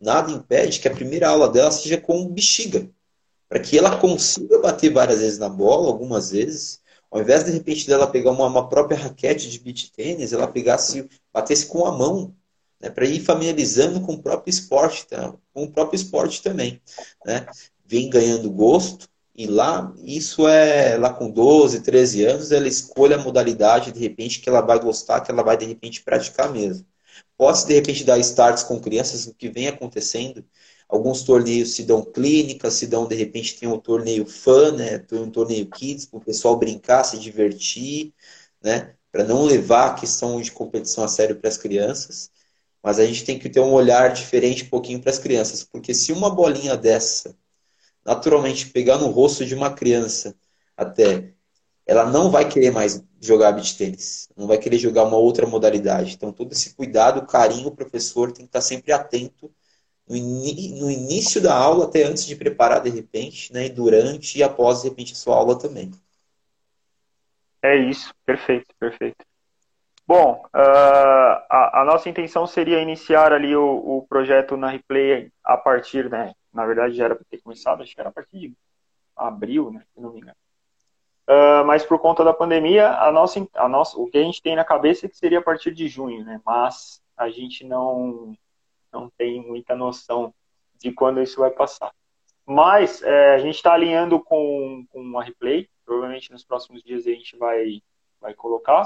[0.00, 2.90] nada impede que a primeira aula dela seja com bexiga,
[3.48, 6.82] para que ela consiga bater várias vezes na bola, algumas vezes,
[7.14, 11.08] ao invés de repente dela pegar uma, uma própria raquete de beach tênis, ela pegasse,
[11.32, 12.34] batesse com a mão,
[12.80, 15.32] né, para ir familiarizando com o próprio esporte, tá?
[15.52, 16.82] com o próprio esporte também,
[17.24, 17.46] né?
[17.86, 23.18] Vem ganhando gosto, e lá, isso é lá com 12, 13 anos, ela escolhe a
[23.18, 26.84] modalidade, de repente, que ela vai gostar, que ela vai, de repente, praticar mesmo.
[27.36, 30.44] Pode-se, de repente, dar starts com crianças, o que vem acontecendo.
[30.88, 34.98] Alguns torneios se dão clínicas, se dão, de repente, tem um torneio fã, né?
[34.98, 38.12] Tem um torneio kids, para o pessoal brincar, se divertir,
[38.62, 38.94] né?
[39.10, 42.30] Para não levar a questão de competição a sério para as crianças.
[42.82, 45.94] Mas a gente tem que ter um olhar diferente um pouquinho para as crianças, porque
[45.94, 47.34] se uma bolinha dessa
[48.04, 50.36] naturalmente pegar no rosto de uma criança
[50.76, 51.32] até,
[51.86, 56.14] ela não vai querer mais jogar beach tênis, não vai querer jogar uma outra modalidade.
[56.14, 59.50] Então, todo esse cuidado, carinho, o professor tem que estar sempre atento
[60.08, 64.38] no, in no início da aula, até antes de preparar, de repente, né, e durante
[64.38, 65.90] e após, de repente, a sua aula também.
[67.62, 69.24] É isso, perfeito, perfeito.
[70.06, 75.56] Bom, uh, a, a, nossa intenção seria iniciar ali o, o projeto na Replay a
[75.56, 78.52] partir, né, na verdade, já era para ter começado, acho que era a partir de
[79.16, 80.36] abril, né, se não me engano.
[81.26, 84.54] Uh, mas por conta da pandemia, a nossa, a nossa, o que a gente tem
[84.54, 86.38] na cabeça é que seria a partir de junho, né?
[86.44, 88.36] Mas a gente não,
[88.94, 90.32] não tem muita noção
[90.78, 91.92] de quando isso vai passar.
[92.46, 95.68] Mas é, a gente está alinhando com, com a replay.
[95.84, 97.82] Provavelmente nos próximos dias a gente vai,
[98.20, 98.84] vai colocar.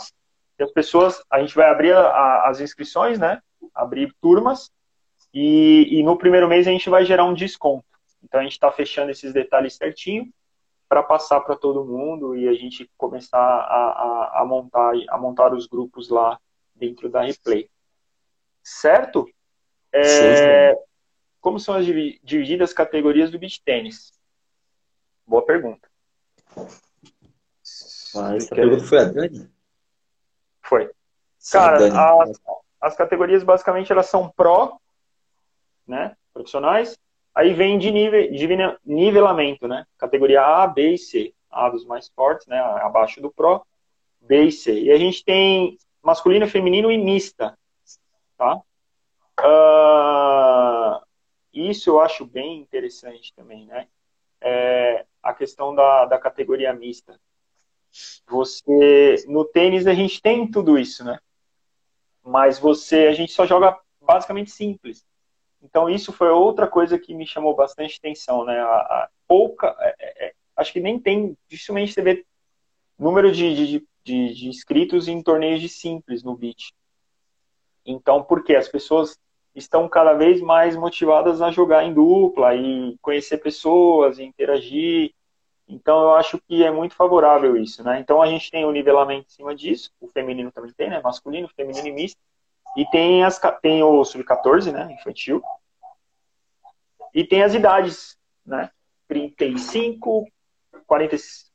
[0.59, 3.41] E as pessoas, a gente vai abrir a, as inscrições, né?
[3.75, 4.71] Abrir turmas
[5.33, 7.85] e, e no primeiro mês a gente vai gerar um desconto.
[8.23, 10.33] Então a gente está fechando esses detalhes certinho
[10.89, 15.53] para passar para todo mundo e a gente começar a, a, a, montar, a montar
[15.53, 16.41] os grupos lá
[16.75, 17.69] dentro da Replay.
[18.63, 19.29] Certo?
[19.93, 20.75] É,
[21.41, 24.13] como são as divididas categorias do beach tênis?
[25.27, 25.89] Boa pergunta.
[28.15, 29.51] Mas essa pergunta foi a Dani?
[30.63, 30.91] Foi.
[31.51, 32.41] Cara, as,
[32.81, 34.81] as categorias basicamente elas são Pro,
[35.87, 36.99] né, profissionais.
[37.35, 38.49] Aí vem de, nível, de
[38.85, 39.87] nivelamento, né?
[39.97, 41.33] Categoria A, B e C.
[41.51, 42.59] A dos mais fortes, né?
[42.59, 43.65] Abaixo do Pro,
[44.21, 44.73] B e C.
[44.73, 47.57] E a gente tem masculino, feminino e mista,
[48.37, 48.61] tá?
[49.39, 51.01] Uh,
[51.53, 53.89] isso eu acho bem interessante também, né?
[54.41, 57.21] É a questão da, da categoria mista.
[58.29, 61.19] Você, no tênis a gente tem tudo isso, né?
[62.23, 65.07] Mas você, a gente só joga basicamente simples.
[65.63, 68.59] Então isso foi outra coisa que me chamou bastante atenção, né?
[68.61, 72.27] A, a pouca, é, é, é, acho que nem tem, dificilmente você vê
[72.99, 76.73] número de, de, de, de inscritos em torneios de simples no beat.
[77.85, 78.57] Então, por quê?
[78.57, 79.19] As pessoas
[79.59, 85.13] estão cada vez mais motivadas a jogar em dupla e conhecer pessoas, e interagir.
[85.69, 88.01] Então, eu acho que é muito favorável isso, né?
[88.01, 91.01] Então, a gente tem o nivelamento em cima disso, o feminino também tem, né?
[91.03, 92.19] Masculino, feminino e misto.
[92.77, 94.97] E tem, as, tem o sub-14, né?
[94.99, 95.43] Infantil.
[97.13, 98.71] E tem as idades, né?
[99.09, 100.27] 35,
[100.87, 101.51] 45,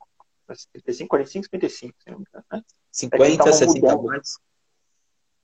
[0.74, 2.62] 35, 45, 55, se não me engano, né?
[2.92, 4.38] 50, é 60 mais.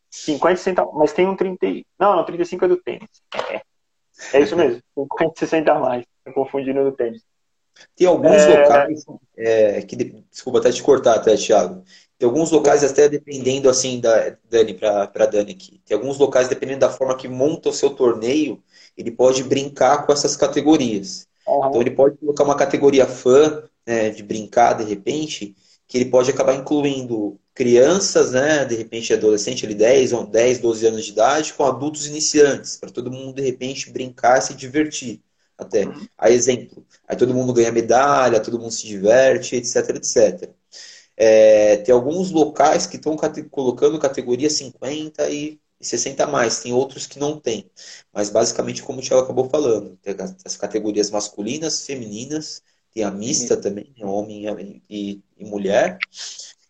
[0.10, 1.58] 50, 60, mas tem um 30.
[2.00, 3.10] Não, não, 35 é do tênis.
[3.52, 3.62] É,
[4.34, 4.82] é isso mesmo.
[4.98, 6.06] 50, 60 a mais.
[6.26, 7.24] Tô confundindo do tênis.
[7.96, 8.62] Tem alguns é...
[8.62, 9.06] locais
[9.38, 9.96] é, que.
[10.30, 11.84] Desculpa até te cortar, até, Thiago.
[12.18, 15.82] Tem alguns locais, até dependendo assim da Dani, para Dani aqui.
[15.86, 18.62] Tem alguns locais, dependendo da forma que monta o seu torneio,
[18.98, 21.28] ele pode brincar com essas categorias.
[21.48, 21.68] Uhum.
[21.68, 25.56] Então ele pode colocar uma categoria fã, né, de brincar de repente,
[25.88, 31.04] que ele pode acabar incluindo crianças, né, de repente adolescente, ele 10, 10, 12 anos
[31.04, 35.22] de idade, com adultos iniciantes, para todo mundo de repente brincar e se divertir.
[35.58, 35.86] Até.
[35.86, 36.08] Uhum.
[36.18, 36.86] A exemplo.
[37.06, 40.50] Aí todo mundo ganha medalha, todo mundo se diverte, etc, etc.
[41.18, 43.18] É, tem alguns locais que estão
[43.52, 47.70] colocando categoria 50 e 60 a mais, tem outros que não tem.
[48.14, 53.58] Mas basicamente, como o Thiago acabou falando, tem as categorias masculinas, femininas, tem a mista
[53.58, 55.98] também, né, homem e, e mulher,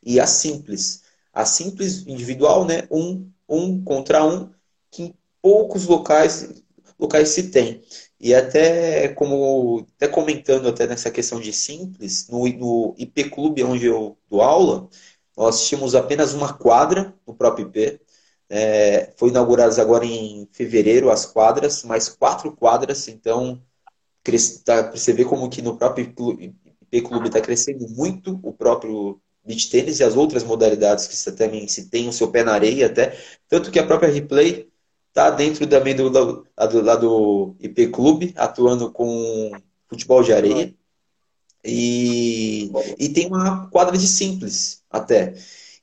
[0.03, 1.03] e a simples.
[1.33, 2.87] A simples individual, né?
[2.91, 4.51] Um um contra um,
[4.91, 6.63] que em poucos locais,
[6.99, 7.81] locais se tem.
[8.19, 13.85] E até como até comentando até nessa questão de simples, no, no IP Clube onde
[13.85, 14.89] eu dou aula,
[15.35, 18.01] nós tínhamos apenas uma quadra no próprio IP.
[18.51, 23.61] É, foi inauguradas agora em fevereiro as quadras, mais quatro quadras, então
[24.65, 29.99] tá, você como que no próprio IP Clube está crescendo muito o próprio beach tênis
[29.99, 33.17] e as outras modalidades que você também se tem o seu pé na areia até,
[33.47, 34.69] tanto que a própria Replay
[35.09, 39.51] está dentro também do, do, do, do IP Clube, atuando com
[39.87, 40.73] futebol de areia.
[41.65, 45.33] E, e tem uma quadra de simples até.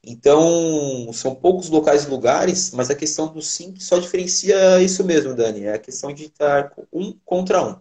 [0.03, 5.35] Então, são poucos locais e lugares, mas a questão do simples só diferencia isso mesmo,
[5.35, 5.65] Dani.
[5.65, 7.77] É a questão de estar um contra um.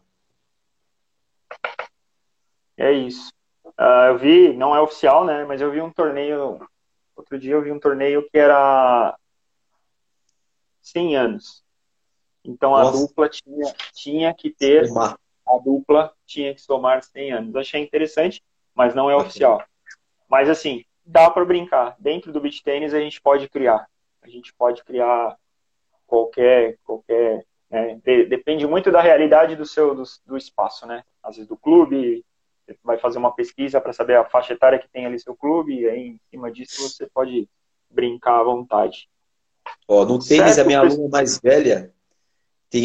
[2.75, 3.34] É isso.
[3.79, 5.43] Uh, eu vi, não é oficial, né?
[5.45, 6.65] Mas eu vi um torneio.
[7.15, 9.17] Outro dia eu vi um torneio que era
[10.81, 11.63] 100 anos.
[12.43, 12.89] Então Nossa.
[12.89, 14.87] a dupla tinha, tinha que ter.
[14.87, 15.19] Somar.
[15.47, 17.55] A dupla tinha que somar 100 anos.
[17.55, 18.41] Achei interessante,
[18.73, 19.63] mas não é oficial.
[20.29, 21.95] Mas assim, dá para brincar.
[21.99, 23.87] Dentro do beach tênis a gente pode criar.
[24.21, 25.37] A gente pode criar
[26.07, 26.77] qualquer.
[26.83, 27.99] qualquer né?
[28.27, 31.03] Depende muito da realidade do seu do, do espaço, né?
[31.21, 32.23] Às vezes do clube,
[32.65, 35.81] você vai fazer uma pesquisa para saber a faixa etária que tem ali seu clube,
[35.81, 37.47] e aí em cima disso você pode
[37.89, 39.07] brincar à vontade.
[39.87, 41.93] Ó, no tênis, a minha aluna mais velha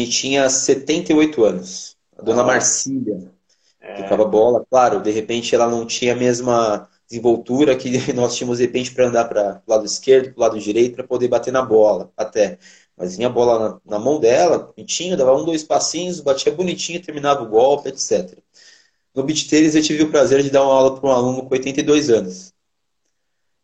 [0.07, 1.97] tinha 78 anos.
[2.17, 3.31] A dona ah, Marcília.
[3.79, 4.01] É...
[4.01, 4.65] Tocava bola.
[4.69, 9.07] Claro, de repente ela não tinha a mesma desenvoltura que nós tínhamos, de repente, para
[9.07, 12.57] andar para o lado esquerdo, para o lado direito, para poder bater na bola, até.
[12.95, 17.01] Mas vinha a bola na, na mão dela, bonitinho, dava um, dois passinhos, batia bonitinho,
[17.01, 18.37] terminava o golpe, etc.
[19.13, 21.53] No beat tênis eu tive o prazer de dar uma aula para um aluno com
[21.53, 22.53] 82 anos.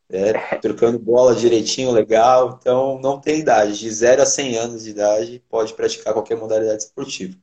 [0.09, 2.57] É, trocando bola direitinho, legal.
[2.59, 3.79] Então, não tem idade.
[3.79, 7.37] De 0 a 100 anos de idade, pode praticar qualquer modalidade esportiva.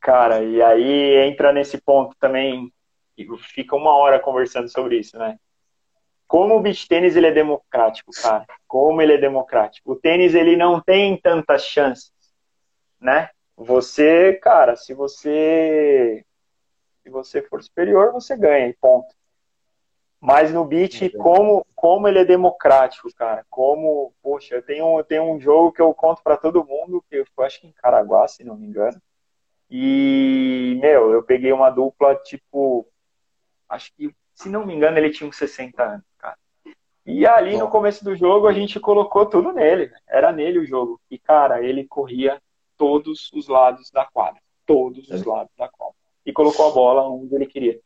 [0.00, 2.70] Cara, e aí entra nesse ponto também,
[3.54, 5.38] fica uma hora conversando sobre isso, né?
[6.26, 8.46] Como o beach tênis ele é democrático, cara.
[8.66, 9.92] Como ele é democrático.
[9.92, 12.12] O tênis ele não tem tantas chances,
[13.00, 13.30] né?
[13.56, 16.24] Você, cara, se você
[17.04, 19.14] se você for superior, você ganha, e ponto.
[20.18, 23.44] Mas no beat, como, como ele é democrático, cara.
[23.50, 27.16] Como, poxa, eu tenho, eu tenho um jogo que eu conto para todo mundo, que
[27.16, 28.98] eu acho que em Caraguá, se não me engano.
[29.70, 32.88] E, meu, eu peguei uma dupla, tipo,
[33.68, 36.38] acho que, se não me engano, ele tinha uns 60 anos, cara.
[37.04, 39.92] E ali no começo do jogo a gente colocou tudo nele.
[40.08, 40.98] Era nele o jogo.
[41.10, 42.40] E, cara, ele corria
[42.78, 44.40] todos os lados da quadra.
[44.64, 46.03] Todos os lados da quadra.
[46.24, 47.80] E colocou a bola onde ele queria.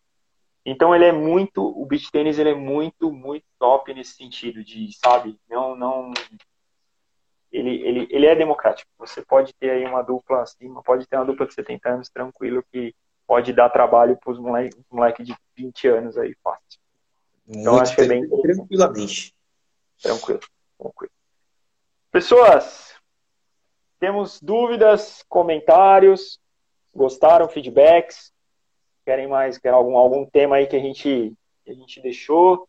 [0.65, 4.91] Então ele é muito, o beach tênis ele é muito, muito top nesse sentido de,
[4.93, 6.13] sabe, não, não,
[7.51, 8.91] ele, ele, ele é democrático.
[8.99, 12.63] Você pode ter aí uma dupla acima, pode ter uma dupla de 70 anos tranquilo
[12.71, 12.95] que
[13.27, 16.81] pode dar trabalho para os moleques moleque de 20 anos aí fácil.
[17.47, 19.35] Então muito acho que é bem tranquilamente.
[20.01, 20.41] Tranquilo,
[20.79, 21.13] tranquilo.
[22.11, 22.95] Pessoas,
[23.99, 26.39] temos dúvidas, comentários,
[26.99, 28.33] gostaram, feedbacks?
[29.07, 29.57] Querem mais?
[29.57, 31.33] Querem algum, algum tema aí que a gente,
[31.65, 32.69] que a gente deixou?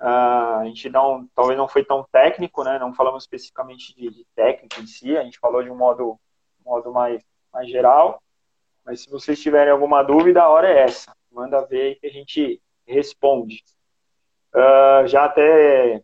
[0.00, 2.78] Uh, a gente não, talvez não foi tão técnico, né?
[2.78, 6.18] Não falamos especificamente de, de técnico em si, a gente falou de um modo,
[6.64, 8.20] modo mais, mais geral.
[8.84, 11.16] Mas se vocês tiverem alguma dúvida, a hora é essa.
[11.30, 13.62] Manda ver aí que a gente responde.
[14.54, 16.02] Uh, já até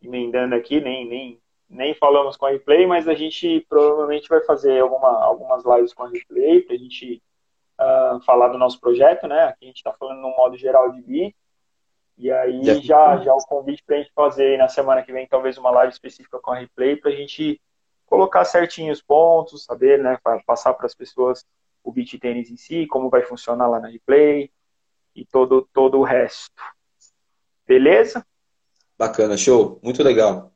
[0.00, 1.40] emendando aqui, nem, nem,
[1.74, 6.04] nem falamos com a Replay, mas a gente provavelmente vai fazer alguma, algumas lives com
[6.04, 7.22] a Replay para a gente
[7.80, 9.44] uh, falar do nosso projeto, né?
[9.44, 11.34] Aqui a gente está falando no modo geral de BI.
[12.16, 15.58] E aí já, já o convite para a gente fazer na semana que vem talvez
[15.58, 17.60] uma live específica com a replay para a gente
[18.06, 20.16] colocar certinho os pontos, saber, né?
[20.46, 21.44] Passar para as pessoas
[21.82, 24.48] o beat tênis em si, como vai funcionar lá na replay
[25.14, 26.62] e todo, todo o resto.
[27.66, 28.24] Beleza?
[28.96, 29.80] Bacana, show.
[29.82, 30.53] Muito legal.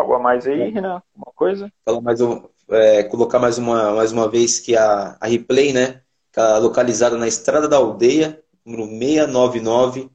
[0.00, 1.02] Algo a mais aí, Renan?
[1.14, 1.70] Uma coisa?
[1.84, 6.00] Fala mais um, é, colocar mais uma, mais uma vez que a, a replay, né?
[6.28, 10.10] Está localizada na Estrada da Aldeia, número 699,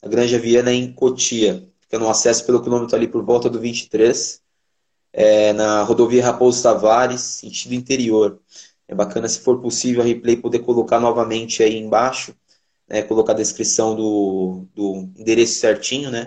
[0.00, 1.68] na Granja Viana, em Cotia.
[1.80, 4.40] Fica no acesso pelo quilômetro ali por volta do 23,
[5.12, 8.38] é, na rodovia Raposo Tavares, sentido interior.
[8.86, 12.36] É bacana, se for possível, a replay poder colocar novamente aí embaixo,
[12.88, 16.24] né, colocar a descrição do, do endereço certinho, né?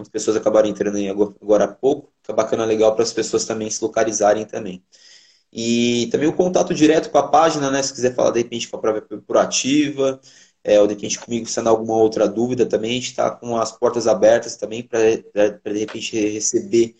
[0.00, 2.12] As pessoas acabaram entrando aí agora, há pouco.
[2.22, 4.84] Fica bacana, legal para as pessoas também se localizarem também.
[5.52, 7.82] E também o contato direto com a página, né?
[7.82, 10.20] Se quiser falar de repente com a própria proativa,
[10.64, 13.72] é, ou de repente comigo sendo alguma outra dúvida também, a gente está com as
[13.72, 15.00] portas abertas também para
[15.72, 16.96] de repente receber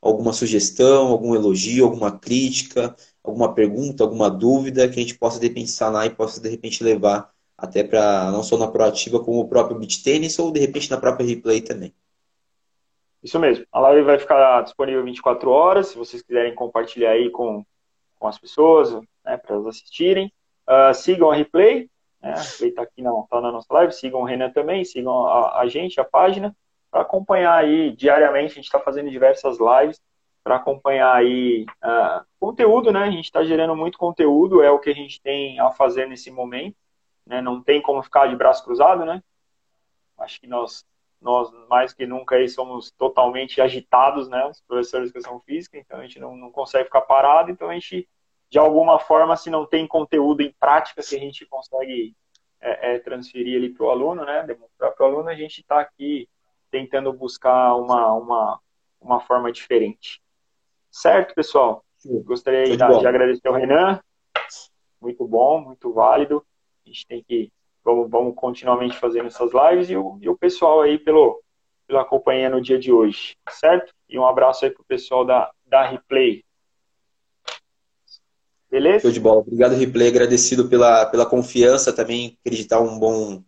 [0.00, 5.48] alguma sugestão, algum elogio, alguma crítica, alguma pergunta, alguma dúvida que a gente possa de
[5.48, 9.48] repente sanar e possa de repente levar até para não só na proativa como o
[9.48, 11.94] próprio beat tênis ou de repente na própria replay também.
[13.22, 13.66] Isso mesmo.
[13.72, 17.64] A live vai ficar disponível 24 horas, se vocês quiserem compartilhar aí com,
[18.18, 18.92] com as pessoas,
[19.24, 20.32] né, para elas assistirem.
[20.68, 21.88] Uh, sigam a replay,
[22.22, 25.26] né, a replay está aqui na, tá na nossa live, sigam o Renan também, sigam
[25.26, 26.54] a, a gente, a página,
[26.90, 30.00] para acompanhar aí diariamente, a gente está fazendo diversas lives
[30.42, 33.00] para acompanhar aí uh, conteúdo, né?
[33.00, 36.30] A gente está gerando muito conteúdo, é o que a gente tem a fazer nesse
[36.30, 36.76] momento,
[37.26, 37.42] né?
[37.42, 39.22] Não tem como ficar de braço cruzado, né?
[40.16, 40.86] Acho que nós,
[41.20, 44.46] nós mais que nunca aí somos totalmente agitados, né?
[44.46, 47.74] Os professores de educação física, então a gente não, não consegue ficar parado, então a
[47.74, 48.08] gente,
[48.48, 52.14] de alguma forma, se não tem conteúdo em prática que a gente consegue
[52.60, 54.44] é, é, transferir ali para o aluno, né?
[54.44, 56.28] Demonstrar para o aluno, a gente está aqui
[56.70, 58.60] tentando buscar uma, uma,
[59.00, 60.20] uma forma diferente.
[60.90, 61.84] Certo, pessoal?
[62.24, 64.00] Gostaria de, de agradecer ao Renan.
[65.00, 66.44] Muito bom, muito válido.
[66.84, 67.52] A gente tem que.
[67.88, 71.42] Vamos, vamos continuamente fazendo essas lives e o, e o pessoal aí pelo,
[71.86, 73.94] pela companhia no dia de hoje, certo?
[74.06, 76.44] E um abraço aí pro pessoal da, da Replay.
[78.70, 79.00] Beleza?
[79.00, 79.40] Show de bola.
[79.40, 80.08] Obrigado, Replay.
[80.08, 83.42] Agradecido pela, pela confiança também, acreditar um bom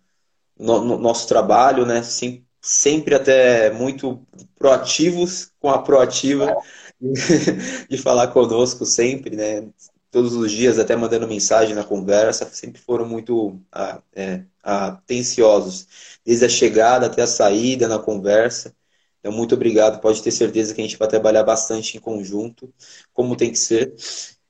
[0.59, 2.03] no, no nosso trabalho, né?
[2.03, 4.27] Sempre, sempre até muito
[4.59, 6.51] proativos com a proativa.
[6.51, 6.57] É
[7.91, 9.69] de falar conosco sempre, né?
[10.11, 15.87] Todos os dias, até mandando mensagem na conversa, sempre foram muito ah, é, atenciosos,
[16.25, 18.75] desde a chegada até a saída na conversa.
[19.21, 20.01] Então, muito obrigado.
[20.01, 22.73] Pode ter certeza que a gente vai trabalhar bastante em conjunto,
[23.13, 23.95] como tem que ser.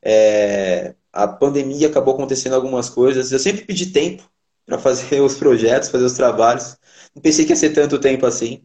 [0.02, 3.30] É, a pandemia acabou acontecendo algumas coisas.
[3.32, 4.30] Eu sempre pedi tempo
[4.64, 6.76] para fazer os projetos, fazer os trabalhos.
[7.14, 8.64] Não pensei que ia ser tanto tempo assim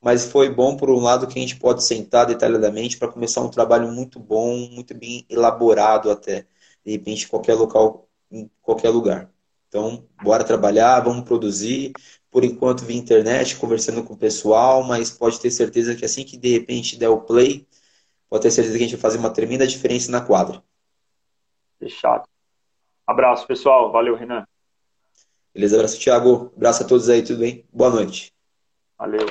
[0.00, 3.50] mas foi bom por um lado que a gente pode sentar detalhadamente para começar um
[3.50, 6.46] trabalho muito bom, muito bem elaborado até,
[6.84, 9.30] de repente, em qualquer local, em qualquer lugar.
[9.68, 11.92] Então, bora trabalhar, vamos produzir.
[12.30, 16.36] Por enquanto, via internet, conversando com o pessoal, mas pode ter certeza que assim que
[16.36, 17.66] de repente der o play,
[18.28, 20.62] pode ter certeza que a gente vai fazer uma tremenda diferença na quadra.
[21.78, 22.28] Fechado.
[23.06, 23.90] Abraço, pessoal.
[23.90, 24.46] Valeu, Renan.
[25.52, 26.52] Beleza, abraço, Thiago.
[26.56, 27.66] Abraço a todos aí, tudo bem?
[27.72, 28.32] Boa noite.
[28.96, 29.26] Valeu.